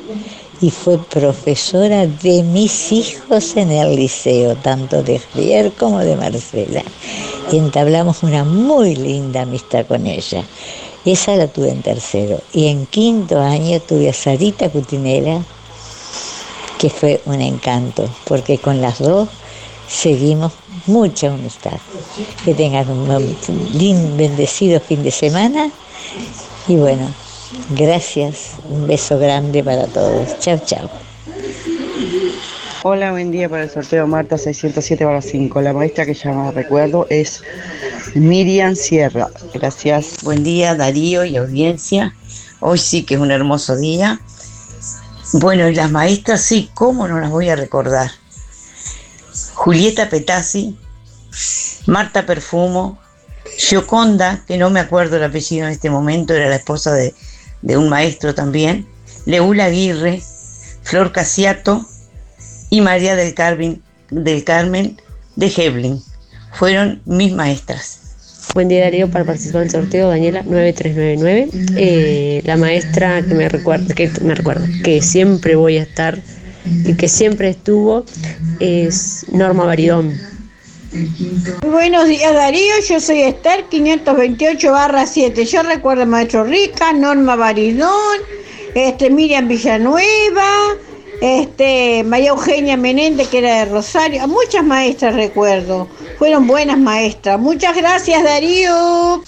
[0.61, 6.83] y fue profesora de mis hijos en el liceo, tanto de Javier como de Marcela.
[7.53, 10.43] Y entablamos una muy linda amistad con ella.
[11.05, 12.41] Esa la tuve en tercero.
[12.53, 15.41] Y en quinto año tuve a Sarita Cutinera,
[16.77, 19.29] que fue un encanto, porque con las dos
[19.89, 20.51] seguimos
[20.87, 21.79] mucha amistad.
[22.45, 25.71] Que tengan un bendecido fin de semana.
[26.67, 27.09] Y bueno,
[27.71, 28.53] gracias.
[28.69, 30.39] Un beso grande para todos.
[30.41, 30.91] Chao, chao.
[32.83, 35.61] Hola, buen día para el sorteo Marta 607 para 5.
[35.63, 37.43] La maestra que llama recuerdo es
[38.15, 39.29] Miriam Sierra.
[39.55, 40.23] Gracias.
[40.23, 42.15] Buen día, Darío y audiencia.
[42.61, 44.21] Hoy sí que es un hermoso día.
[45.33, 48.11] Bueno, y las maestras sí, ¿cómo no las voy a recordar?
[49.55, 50.77] Julieta Petazzi,
[51.87, 52.99] Marta Perfumo,
[53.57, 57.15] Gioconda, que no me acuerdo el apellido en este momento, era la esposa de,
[57.65, 58.87] de un maestro también,
[59.25, 60.23] Leula Aguirre,
[60.83, 61.85] Flor Casiato
[62.69, 65.01] y María del Carmen, del Carmen
[65.37, 66.01] de Heblin.
[66.53, 68.01] Fueron mis maestras.
[68.55, 71.49] Buen día Darío para participar del sorteo, Daniela 9399.
[71.77, 76.19] Eh, la maestra que me recuerda, que me recuerda, que siempre voy a estar
[76.67, 78.05] y que siempre estuvo
[78.61, 80.13] es Norma Baridón.
[81.63, 85.45] Buenos días Darío, yo soy Esther 528 barra 7.
[85.45, 88.19] Yo recuerdo a Maestro Rica, Norma Baridón,
[88.77, 90.47] este, Miriam Villanueva,
[91.21, 95.89] este, María Eugenia Menéndez que era de Rosario, a muchas maestras recuerdo,
[96.19, 97.41] fueron buenas maestras.
[97.41, 99.25] Muchas gracias Darío.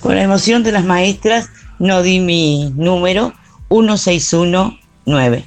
[0.00, 1.48] Con la emoción de las maestras
[1.78, 3.32] no di mi número
[3.70, 5.44] 1619.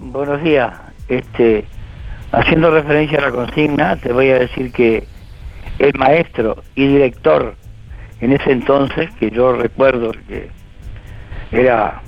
[0.00, 0.72] Buenos días.
[1.08, 1.66] Este,
[2.36, 5.04] haciendo referencia a la consigna, te voy a decir que
[5.78, 7.54] el maestro y director
[8.20, 10.48] en ese entonces, que yo recuerdo que
[11.52, 12.00] era,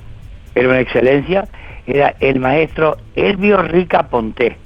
[0.55, 1.47] era una excelencia,
[1.87, 4.57] era el maestro Elvio Rica Ponté,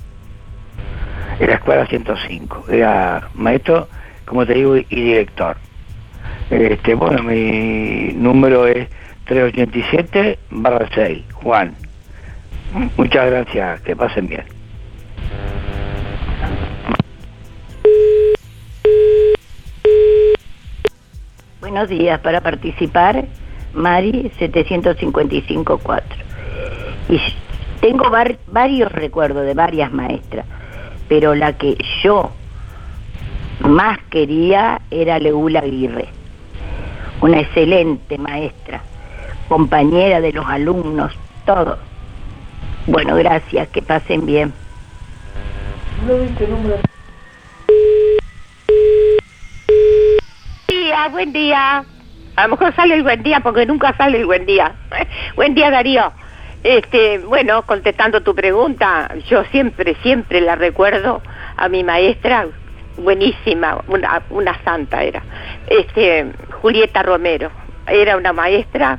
[1.39, 2.67] en la escuela 105.
[2.71, 3.89] Era maestro,
[4.27, 5.57] como te digo, y director.
[6.51, 8.89] Este, bueno, mi número es
[9.25, 11.75] 387 barra 6, Juan.
[12.97, 14.60] Muchas gracias, que pasen bien.
[21.61, 23.25] Buenos días, para participar,
[23.75, 26.03] Mari 755-4.
[27.11, 27.21] Y
[27.81, 30.47] tengo var- varios recuerdos de varias maestras,
[31.09, 32.31] pero la que yo
[33.61, 36.09] más quería era Leula Aguirre,
[37.21, 38.83] una excelente maestra,
[39.49, 41.13] compañera de los alumnos,
[41.45, 41.79] todo.
[42.87, 44.53] Bueno, gracias, que pasen bien.
[51.11, 51.85] Buen día.
[52.37, 54.73] A lo mejor sale el buen día porque nunca sale el buen día.
[55.37, 56.13] buen día, Darío.
[56.63, 61.23] Este, bueno, contestando tu pregunta, yo siempre, siempre la recuerdo
[61.57, 62.47] a mi maestra,
[62.99, 65.23] buenísima, una, una santa era,
[65.69, 66.27] este,
[66.61, 67.51] Julieta Romero.
[67.87, 68.99] Era una maestra,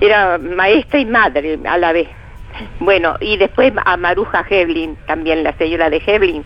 [0.00, 2.08] era maestra y madre a la vez.
[2.80, 6.44] Bueno, y después a Maruja Heblin, también la señora de Heblin,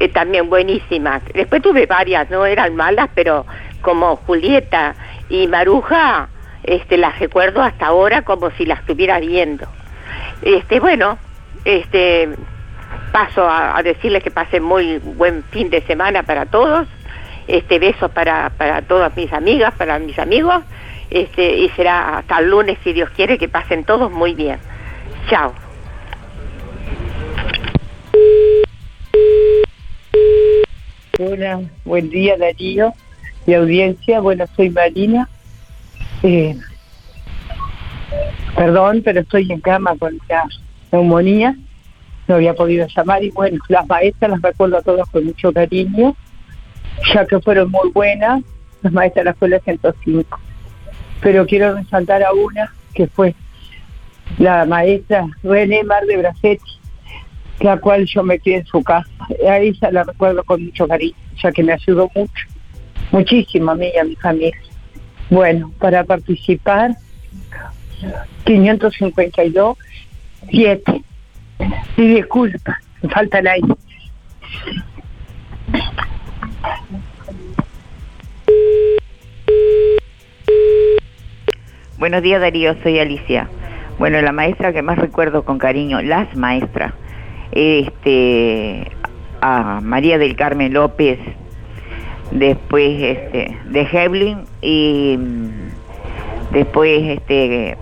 [0.00, 1.20] eh, también buenísima.
[1.34, 3.44] Después tuve varias, no eran malas, pero
[3.88, 4.94] como Julieta
[5.30, 6.28] y Maruja,
[6.62, 9.66] este, las recuerdo hasta ahora como si las estuviera viendo.
[10.42, 11.16] Este, bueno,
[11.64, 12.28] este,
[13.12, 16.86] paso a, decirles que pasen muy buen fin de semana para todos.
[17.46, 20.62] Este, besos para, para todas mis amigas, para mis amigos.
[21.08, 24.58] Este, y será hasta el lunes, si Dios quiere, que pasen todos muy bien.
[25.30, 25.54] Chao.
[31.18, 32.92] Hola, buen día Darío
[33.48, 34.20] y audiencia.
[34.20, 35.28] Bueno, soy Marina.
[36.22, 36.56] Eh,
[38.58, 40.44] Perdón, pero estoy en cama con la
[40.90, 41.56] neumonía.
[42.26, 46.16] No había podido llamar y bueno, las maestras las recuerdo a todas con mucho cariño,
[47.14, 48.42] ya que fueron muy buenas,
[48.82, 50.40] las maestras de la escuela 105.
[51.20, 53.34] Pero quiero resaltar a una que fue
[54.38, 56.80] la maestra René Mar de Bracetti,
[57.60, 59.08] la cual yo me quedé en su casa.
[59.48, 62.46] A ella la recuerdo con mucho cariño, ya que me ayudó mucho,
[63.10, 64.58] muchísimo a mí y a mi familia.
[65.30, 66.96] Bueno, para participar,
[68.44, 69.78] 552,
[70.50, 71.02] 7.
[71.96, 73.74] Y disculpa, me falta el aire.
[81.98, 83.48] Buenos días Darío, soy Alicia.
[83.98, 86.94] Bueno, la maestra que más recuerdo con cariño, las maestras,
[87.50, 88.92] este,
[89.40, 91.18] a María del Carmen López,
[92.30, 97.76] después este, de Heblin y mm, después este,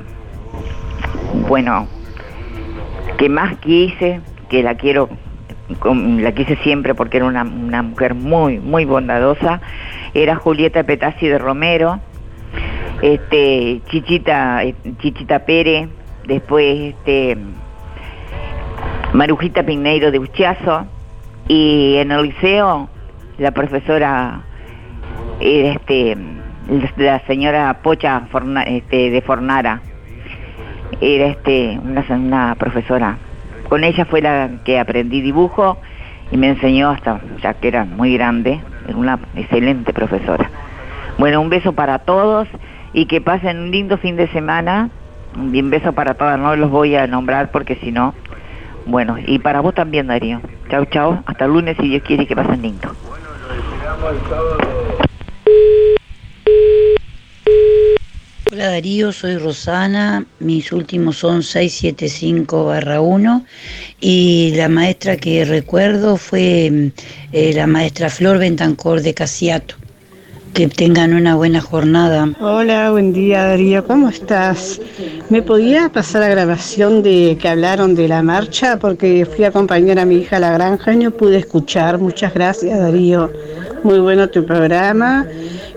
[1.48, 1.88] bueno,
[3.18, 5.08] que más quise, que la quiero,
[5.84, 9.60] la quise siempre porque era una, una mujer muy, muy bondadosa,
[10.14, 12.00] era Julieta Petazzi de Romero,
[13.02, 15.88] este, Chichita, eh, Chichita Pérez,
[16.26, 17.36] después este,
[19.12, 20.86] Marujita Pineiro de Uchazo,
[21.48, 22.88] y en el liceo
[23.38, 24.40] la profesora
[25.40, 26.16] era este,
[26.96, 28.22] la señora Pocha
[28.66, 29.80] este, de Fornara,
[31.00, 33.18] era este, una, una profesora.
[33.68, 35.78] Con ella fue la que aprendí dibujo
[36.30, 40.50] y me enseñó hasta, ya que era muy grande, era una excelente profesora.
[41.18, 42.48] Bueno, un beso para todos
[42.92, 44.90] y que pasen un lindo fin de semana.
[45.34, 48.14] Un beso para todas, no los voy a nombrar porque si no,
[48.86, 50.40] bueno, y para vos también, Darío.
[50.70, 52.92] Chau, chau, hasta el lunes si Dios quiere que pasen lindo.
[58.52, 63.44] Hola Darío, soy Rosana, mis últimos son 675-1
[64.00, 66.92] y la maestra que recuerdo fue
[67.32, 69.74] eh, la maestra Flor Bentancor de Casiato.
[70.56, 72.30] Que tengan una buena jornada.
[72.40, 74.80] Hola, buen día Darío, ¿cómo estás?
[75.28, 78.78] ¿Me podía pasar la grabación de que hablaron de la marcha?
[78.78, 81.98] Porque fui a acompañar a mi hija a la granja y no pude escuchar.
[81.98, 83.30] Muchas gracias Darío.
[83.84, 85.26] Muy bueno tu programa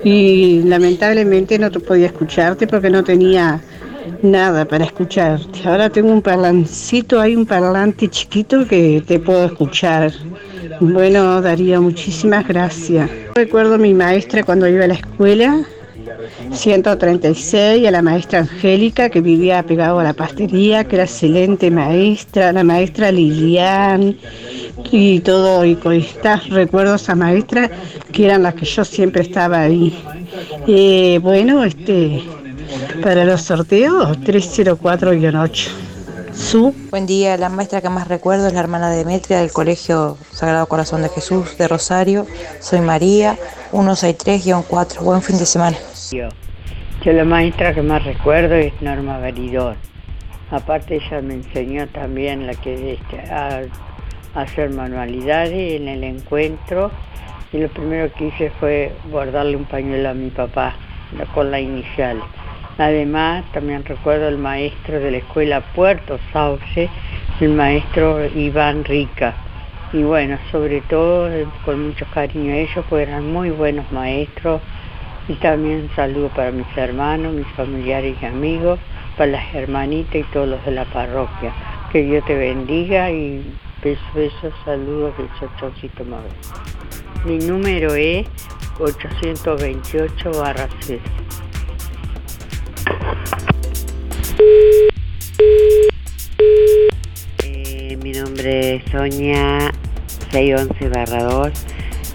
[0.02, 3.60] y lamentablemente no podía escucharte porque no tenía
[4.22, 5.60] nada para escucharte.
[5.66, 10.12] Ahora tengo un parlancito, hay un parlante chiquito que te puedo escuchar.
[10.80, 13.10] Bueno, Darío, muchísimas gracias.
[13.36, 15.66] Recuerdo a mi maestra cuando iba a la escuela,
[16.52, 22.52] 136, a la maestra Angélica que vivía pegado a la pastería, que era excelente maestra,
[22.52, 24.18] la maestra Lilian
[24.92, 27.70] y todo, y con estas recuerdos a maestra
[28.12, 29.94] que eran las que yo siempre estaba ahí.
[30.68, 32.24] Eh, bueno, este,
[33.02, 35.70] para los sorteos, 304-8.
[36.34, 40.68] Su Buen día, la maestra que más recuerdo es la hermana Demetria del Colegio Sagrado
[40.68, 42.26] Corazón de Jesús de Rosario.
[42.60, 43.38] Soy María,
[43.72, 45.02] 163-4.
[45.02, 45.76] Buen fin de semana.
[46.12, 46.30] Yo,
[47.04, 49.76] yo la maestra que más recuerdo es Norma Baridón.
[50.52, 53.62] Aparte ella me enseñó también la que este, a,
[54.36, 56.90] a hacer manualidades en el encuentro
[57.52, 60.76] y lo primero que hice fue bordarle un pañuelo a mi papá
[61.18, 62.20] la- con la inicial.
[62.80, 66.90] Además también recuerdo el maestro de la escuela Puerto Sauce,
[67.42, 69.36] el maestro Iván Rica.
[69.92, 74.62] Y bueno, sobre todo eh, con mucho cariño a ellos, porque eran muy buenos maestros.
[75.28, 78.80] Y también un saludo para mis hermanos, mis familiares y amigos,
[79.18, 81.52] para las hermanitas y todos los de la parroquia.
[81.92, 83.44] Que Dios te bendiga y
[83.84, 86.32] besos, besos, saludos, besos, chocito Mabel.
[87.26, 88.26] Mi número es
[88.80, 91.02] 828 barra 0.
[97.44, 99.72] Eh, mi nombre es Sonia
[100.32, 101.52] 611 barra 2.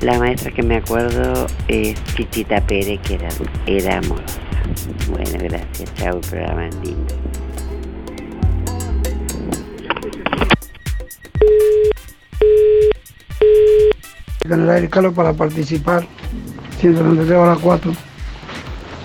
[0.02, 3.28] La maestra que me acuerdo es Chichita Pérez, que era,
[3.66, 4.40] era amorosa.
[5.10, 5.94] Bueno, gracias.
[5.94, 7.14] Chao, programa lindo.
[14.46, 16.06] General el Carlos para participar,
[16.78, 17.92] 133 horas 4.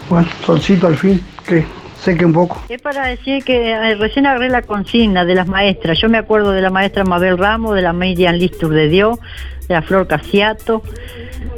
[0.09, 1.65] Bueno, solcito al fin, que
[1.99, 2.61] seque un poco.
[2.67, 5.99] Es para decir que eh, recién agarré la consigna de las maestras.
[6.01, 9.19] Yo me acuerdo de la maestra Mabel Ramos, de la Miriam Listur de Dios,
[9.67, 10.81] de la Flor Casiato,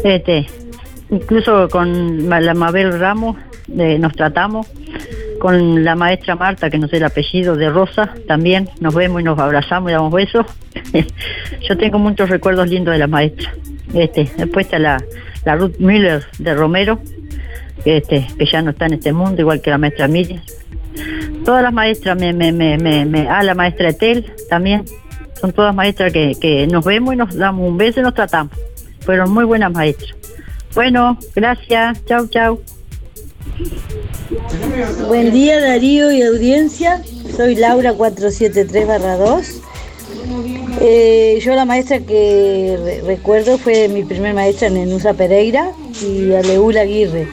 [0.03, 0.47] este,
[1.09, 3.37] incluso con la Mabel Ramos
[3.77, 4.67] eh, nos tratamos,
[5.39, 9.23] con la maestra Marta, que no sé el apellido, de Rosa, también nos vemos y
[9.23, 10.45] nos abrazamos y damos besos.
[11.67, 13.53] Yo tengo muchos recuerdos lindos de la maestra.
[13.93, 15.01] Este, después está la,
[15.45, 16.99] la Ruth Miller de Romero,
[17.85, 20.41] este, que ya no está en este mundo, igual que la maestra Miriam.
[21.45, 24.83] Todas las maestras, me, me, me, me, ah, la maestra Etel también.
[25.39, 28.53] Son todas maestras que, que nos vemos y nos damos un beso y nos tratamos.
[28.99, 30.11] Fueron muy buenas maestras.
[30.75, 32.05] Bueno, gracias.
[32.05, 32.61] Chau, chau.
[35.07, 37.01] Buen día Darío y audiencia,
[37.35, 39.61] soy Laura 473-2.
[40.79, 45.71] Eh, yo la maestra que re- recuerdo fue mi primer maestra Nenusa Pereira
[46.01, 47.27] y Aleula Aguirre.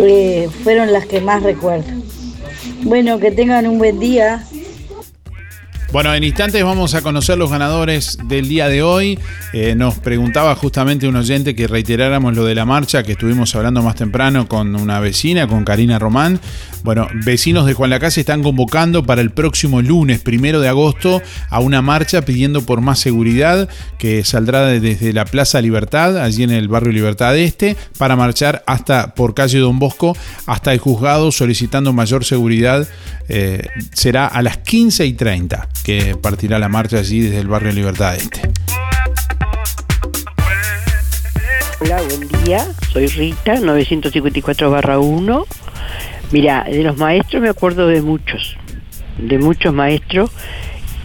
[0.00, 1.90] Eh, fueron las que más recuerdo.
[2.82, 4.44] Bueno, que tengan un buen día.
[5.90, 9.18] Bueno, en instantes vamos a conocer los ganadores del día de hoy.
[9.54, 13.82] Eh, nos preguntaba justamente un oyente que reiteráramos lo de la marcha que estuvimos hablando
[13.82, 16.40] más temprano con una vecina, con Karina Román.
[16.84, 21.58] Bueno, vecinos de Juan Lacase están convocando para el próximo lunes, primero de agosto, a
[21.60, 23.66] una marcha pidiendo por más seguridad
[23.98, 28.62] que saldrá de- desde la Plaza Libertad, allí en el barrio Libertad Este, para marchar
[28.66, 32.86] hasta por calle Don Bosco hasta el juzgado solicitando mayor seguridad.
[33.30, 37.72] Eh, será a las 15 y 30 que partirá la marcha allí desde el barrio
[37.72, 38.42] Libertad Este.
[41.80, 42.66] Hola, buen día.
[42.92, 45.46] Soy Rita, 954 barra 1.
[46.32, 48.56] Mira, de los maestros me acuerdo de muchos,
[49.16, 50.30] de muchos maestros.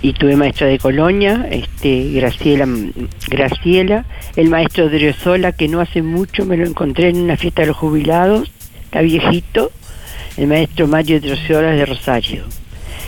[0.02, 2.68] Y tuve maestra de Colonia, este, Graciela,
[3.30, 4.06] Graciela,
[4.36, 5.16] el maestro de
[5.58, 8.52] que no hace mucho me lo encontré en una fiesta de los jubilados,
[8.84, 9.72] está viejito,
[10.36, 12.44] el maestro Mario Driosola de Rosario.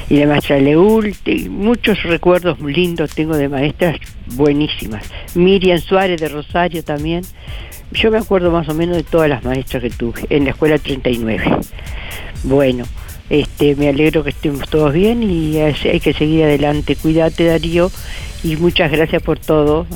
[0.10, 1.16] Y la maestra Leul,
[1.50, 3.98] muchos recuerdos lindos tengo de maestras
[4.36, 5.10] buenísimas.
[5.34, 7.24] Miriam Suárez de Rosario también.
[7.92, 10.78] Yo me acuerdo más o menos de todas las maestras que tuve en la escuela
[10.78, 11.44] 39.
[12.44, 12.86] Bueno,
[13.30, 16.96] este, me alegro que estemos todos bien y hay que seguir adelante.
[16.96, 17.92] Cuídate Darío
[18.44, 19.88] y muchas gracias por todo.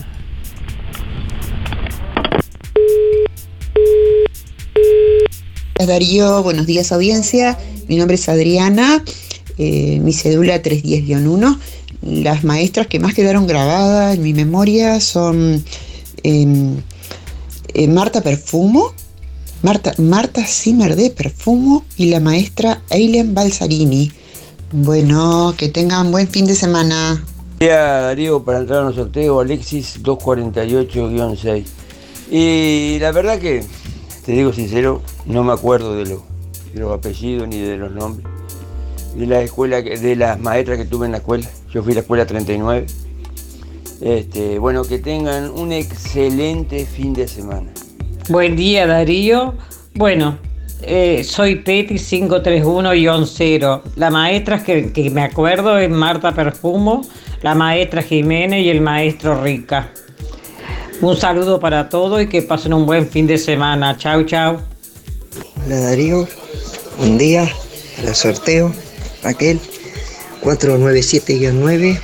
[5.85, 7.57] Darío, buenos días audiencia.
[7.87, 9.03] Mi nombre es Adriana,
[9.59, 11.59] eh, mi cédula 310-1.
[12.01, 15.61] Las maestras que más quedaron grabadas en mi memoria son
[16.23, 16.77] em,
[17.73, 18.93] eh, Marta Perfumo,
[19.61, 24.13] Marta, Marta Zimmer de Perfumo y la maestra Eileen Balsarini.
[24.71, 27.21] Bueno, que tengan buen fin de semana.
[27.59, 31.65] Día Darío para entrar en el sorteo Alexis 248-6.
[32.31, 33.65] Y la verdad que,
[34.25, 36.17] te digo sincero, no me acuerdo de
[36.75, 38.38] los apellidos ni de los nombres.
[39.15, 41.47] De la escuela, de las maestras que tuve en la escuela.
[41.71, 42.85] Yo fui a la escuela 39.
[44.01, 47.71] Este, bueno, que tengan un excelente fin de semana.
[48.29, 49.55] Buen día Darío.
[49.95, 50.37] Bueno,
[50.81, 53.81] eh, soy Peti 531-0.
[53.95, 57.01] La maestra que, que me acuerdo es Marta Perfumo,
[57.41, 59.91] la maestra Jiménez y el maestro Rica.
[61.01, 63.97] Un saludo para todos y que pasen un buen fin de semana.
[63.97, 64.59] Chau, chau.
[65.65, 66.27] Hola Darío,
[66.97, 67.47] buen día,
[68.03, 68.73] el sorteo,
[69.23, 69.59] Raquel,
[70.43, 71.99] 497-9.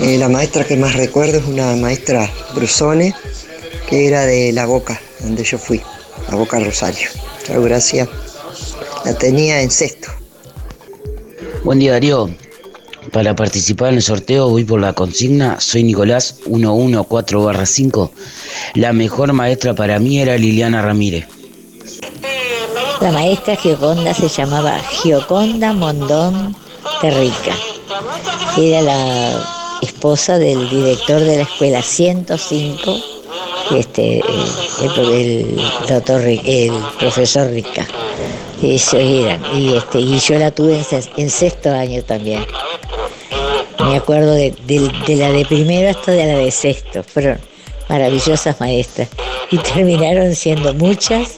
[0.00, 3.14] Eh, la maestra que más recuerdo es una maestra Brusone,
[3.88, 5.80] que era de La Boca, donde yo fui,
[6.28, 7.08] La Boca Rosario.
[7.44, 8.08] Chao, gracias.
[9.04, 10.08] La tenía en sexto.
[11.62, 12.30] Buen día Darío.
[13.12, 15.60] Para participar en el sorteo voy por la consigna.
[15.60, 18.10] Soy Nicolás 114-5.
[18.74, 21.26] La mejor maestra para mí era Liliana Ramírez.
[23.00, 26.54] La maestra Gioconda se llamaba Gioconda Mondón
[27.00, 27.54] Terrica.
[28.56, 32.96] Era la esposa del director de la escuela 105,
[33.76, 37.86] este, el, el- doctor, el profesor Rica.
[38.62, 39.42] Ellos eran.
[39.54, 40.82] Y, este, y yo la tuve
[41.16, 42.44] en sexto año también.
[43.80, 47.02] Me acuerdo de, de- de la de primero hasta de la de sexto.
[47.02, 47.38] Fueron
[47.88, 49.08] maravillosas maestras.
[49.50, 51.32] Y terminaron siendo muchas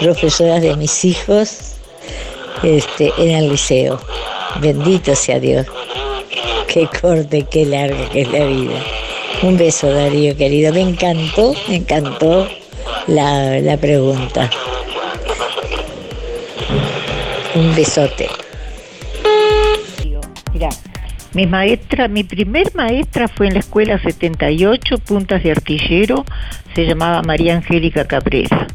[0.00, 1.74] profesoras de mis hijos
[2.62, 4.00] este, en el liceo.
[4.60, 5.66] Bendito sea Dios.
[6.68, 8.82] Qué corte, qué larga que es la vida.
[9.42, 10.72] Un beso, Darío, querido.
[10.72, 12.48] Me encantó, me encantó
[13.06, 14.50] la, la pregunta.
[17.54, 18.28] Un besote.
[20.52, 20.70] Mira,
[21.32, 26.24] mi maestra, mi primer maestra fue en la escuela 78, Puntas de Artillero,
[26.74, 28.66] se llamaba María Angélica Cabrera.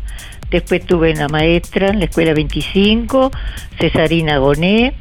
[0.51, 3.31] Después tuve una maestra en la escuela 25,
[3.79, 4.93] Cesarina Goné,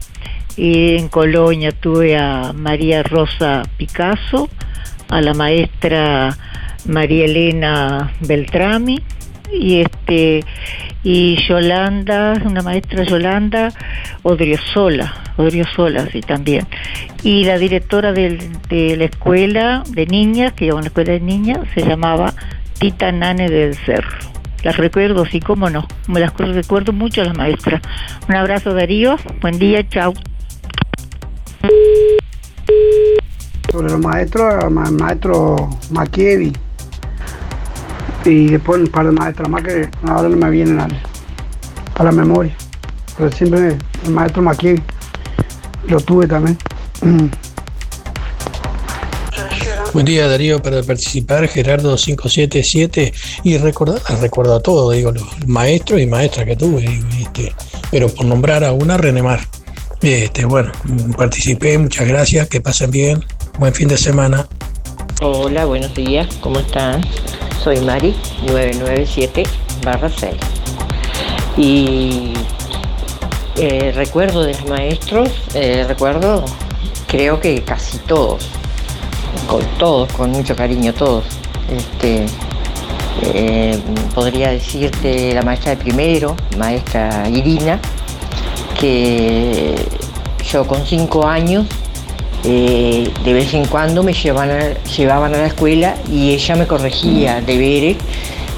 [0.57, 4.49] y en Colonia tuve a María Rosa Picasso,
[5.09, 6.39] a la maestra
[6.87, 9.03] María Elena Beltrami,
[9.53, 10.45] y este
[11.03, 13.73] y Yolanda, una maestra Yolanda
[14.23, 16.69] Odriozola, Odriozola sí también.
[17.25, 21.67] Y la directora de la escuela de niñas, que iba a una escuela de niñas,
[21.75, 22.35] se llamaba
[22.79, 24.40] Tita Nane del Cerro.
[24.63, 25.87] Las recuerdo, sí, cómo no.
[26.09, 27.81] Me las recuerdo mucho a las maestras.
[28.29, 30.15] Un abrazo Darío, buen día, chao.
[33.71, 36.53] Sobre los maestros, el ma- maestro Machiavelli
[38.25, 40.89] y después un par de maestras más que ahora no me vienen a,
[41.95, 42.55] a la memoria.
[43.17, 44.83] Pero siempre el maestro Machiavelli
[45.89, 46.59] lo tuve también.
[49.93, 53.13] Buen día Darío, para participar Gerardo 577
[53.43, 56.85] y recordar, recuerdo a todo, digo, los maestros y maestras que tuve,
[57.21, 57.53] este,
[57.91, 59.41] pero por nombrar a una, Renemar.
[60.01, 60.71] Este, bueno,
[61.17, 63.25] participé, muchas gracias, que pasen bien,
[63.59, 64.47] buen fin de semana.
[65.23, 67.03] Hola, buenos días, ¿cómo están?
[67.65, 68.15] Soy Mari,
[68.47, 69.43] 997
[69.85, 70.35] barra 6.
[71.57, 72.33] Y
[73.57, 76.45] eh, recuerdo de los maestros, eh, recuerdo,
[77.09, 78.49] creo que casi todos,
[79.47, 81.25] con todos, con mucho cariño, todos.
[81.71, 82.27] Este,
[83.23, 83.79] eh,
[84.15, 87.79] podría decirte la maestra de primero, maestra Irina,
[88.79, 89.75] que
[90.51, 91.67] yo con cinco años
[92.45, 96.67] eh, de vez en cuando me llevaban a, llevaban a la escuela y ella me
[96.67, 97.99] corregía deberes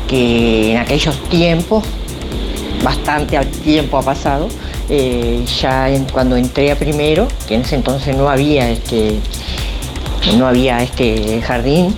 [0.06, 1.82] que en aquellos tiempos,
[2.84, 4.48] bastante tiempo ha pasado,
[4.88, 9.18] eh, ya cuando entré a primero, que en ese entonces no había este,
[10.36, 11.94] no había este jardín,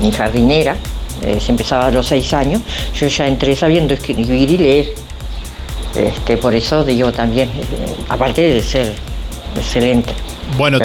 [0.00, 0.76] ni jardinera,
[1.22, 2.62] eh, se empezaba a los seis años,
[2.98, 4.94] yo ya entré sabiendo escribir y leer.
[5.94, 8.92] Este, por eso digo también, eh, aparte de ser
[9.56, 10.12] excelente.
[10.56, 10.78] Bueno,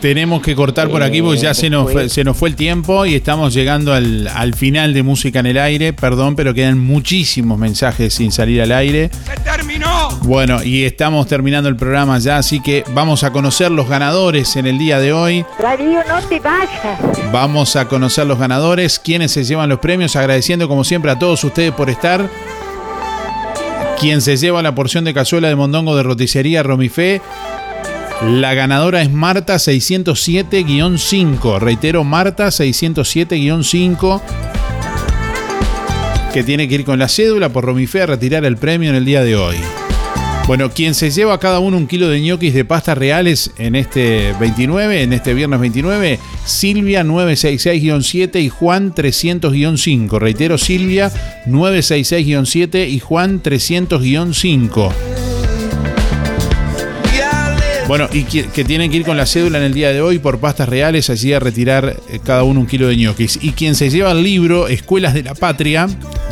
[0.00, 2.56] tenemos que cortar por aquí porque ya Eh, se nos, fue, se nos fue el
[2.56, 5.92] tiempo y estamos llegando al, al final de Música en el Aire.
[5.92, 9.10] Perdón, pero quedan muchísimos mensajes sin salir al aire.
[10.22, 14.66] Bueno, y estamos terminando el programa ya, así que vamos a conocer los ganadores en
[14.66, 15.44] el día de hoy.
[15.60, 16.98] Darío, no te vayas.
[17.32, 21.42] Vamos a conocer los ganadores, quienes se llevan los premios, agradeciendo como siempre a todos
[21.42, 22.28] ustedes por estar.
[23.98, 27.20] Quien se lleva la porción de cazuela de mondongo de roticería Romifé.
[28.22, 31.58] La ganadora es Marta 607-5.
[31.58, 34.20] Reitero, Marta 607-5.
[36.32, 39.04] Que tiene que ir con la cédula por Romifé a retirar el premio en el
[39.04, 39.56] día de hoy.
[40.50, 44.34] Bueno, quien se lleva cada uno un kilo de ñoquis de pastas reales en este
[44.40, 50.18] 29, en este viernes 29, Silvia 966-7 y Juan 300-5.
[50.18, 51.12] Reitero, Silvia
[51.46, 54.92] 966-7 y Juan 300-5.
[57.86, 60.18] Bueno, y que, que tienen que ir con la cédula en el día de hoy
[60.18, 63.38] por pastas reales, allí a retirar eh, cada uno un kilo de ñoquis.
[63.40, 65.86] Y quien se lleva el libro Escuelas de la Patria,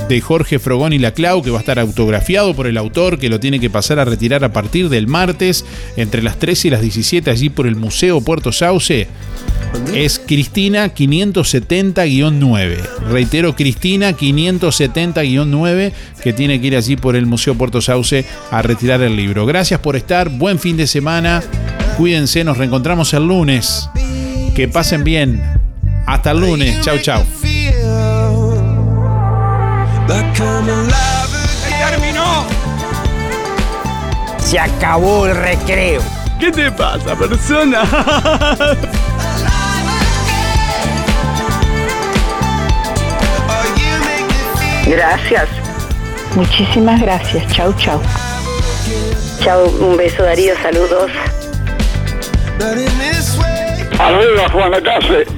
[0.09, 3.39] de Jorge Frogón y Laclau, que va a estar autografiado por el autor, que lo
[3.41, 5.65] tiene que pasar a retirar a partir del martes,
[5.97, 9.07] entre las 13 y las 17, allí por el Museo Puerto Sauce,
[9.95, 12.79] es Cristina 570-9.
[13.11, 19.03] Reitero, Cristina 570-9, que tiene que ir allí por el Museo Puerto Sauce a retirar
[19.03, 19.47] el libro.
[19.47, 21.43] Gracias por estar, buen fin de semana,
[21.97, 23.89] cuídense, nos reencontramos el lunes.
[24.55, 25.43] Que pasen bien.
[26.07, 27.23] Hasta el lunes, chau chau.
[30.09, 32.47] ¡Se terminó!
[34.39, 36.01] Se acabó el recreo.
[36.41, 37.83] ¿Qué te pasa, persona?
[44.87, 45.49] Gracias.
[46.35, 47.53] Muchísimas gracias.
[47.53, 48.01] Chau, chau.
[49.43, 51.11] Chau, un beso Darío, saludos.
[53.99, 55.38] Arriba, Juan Lacase.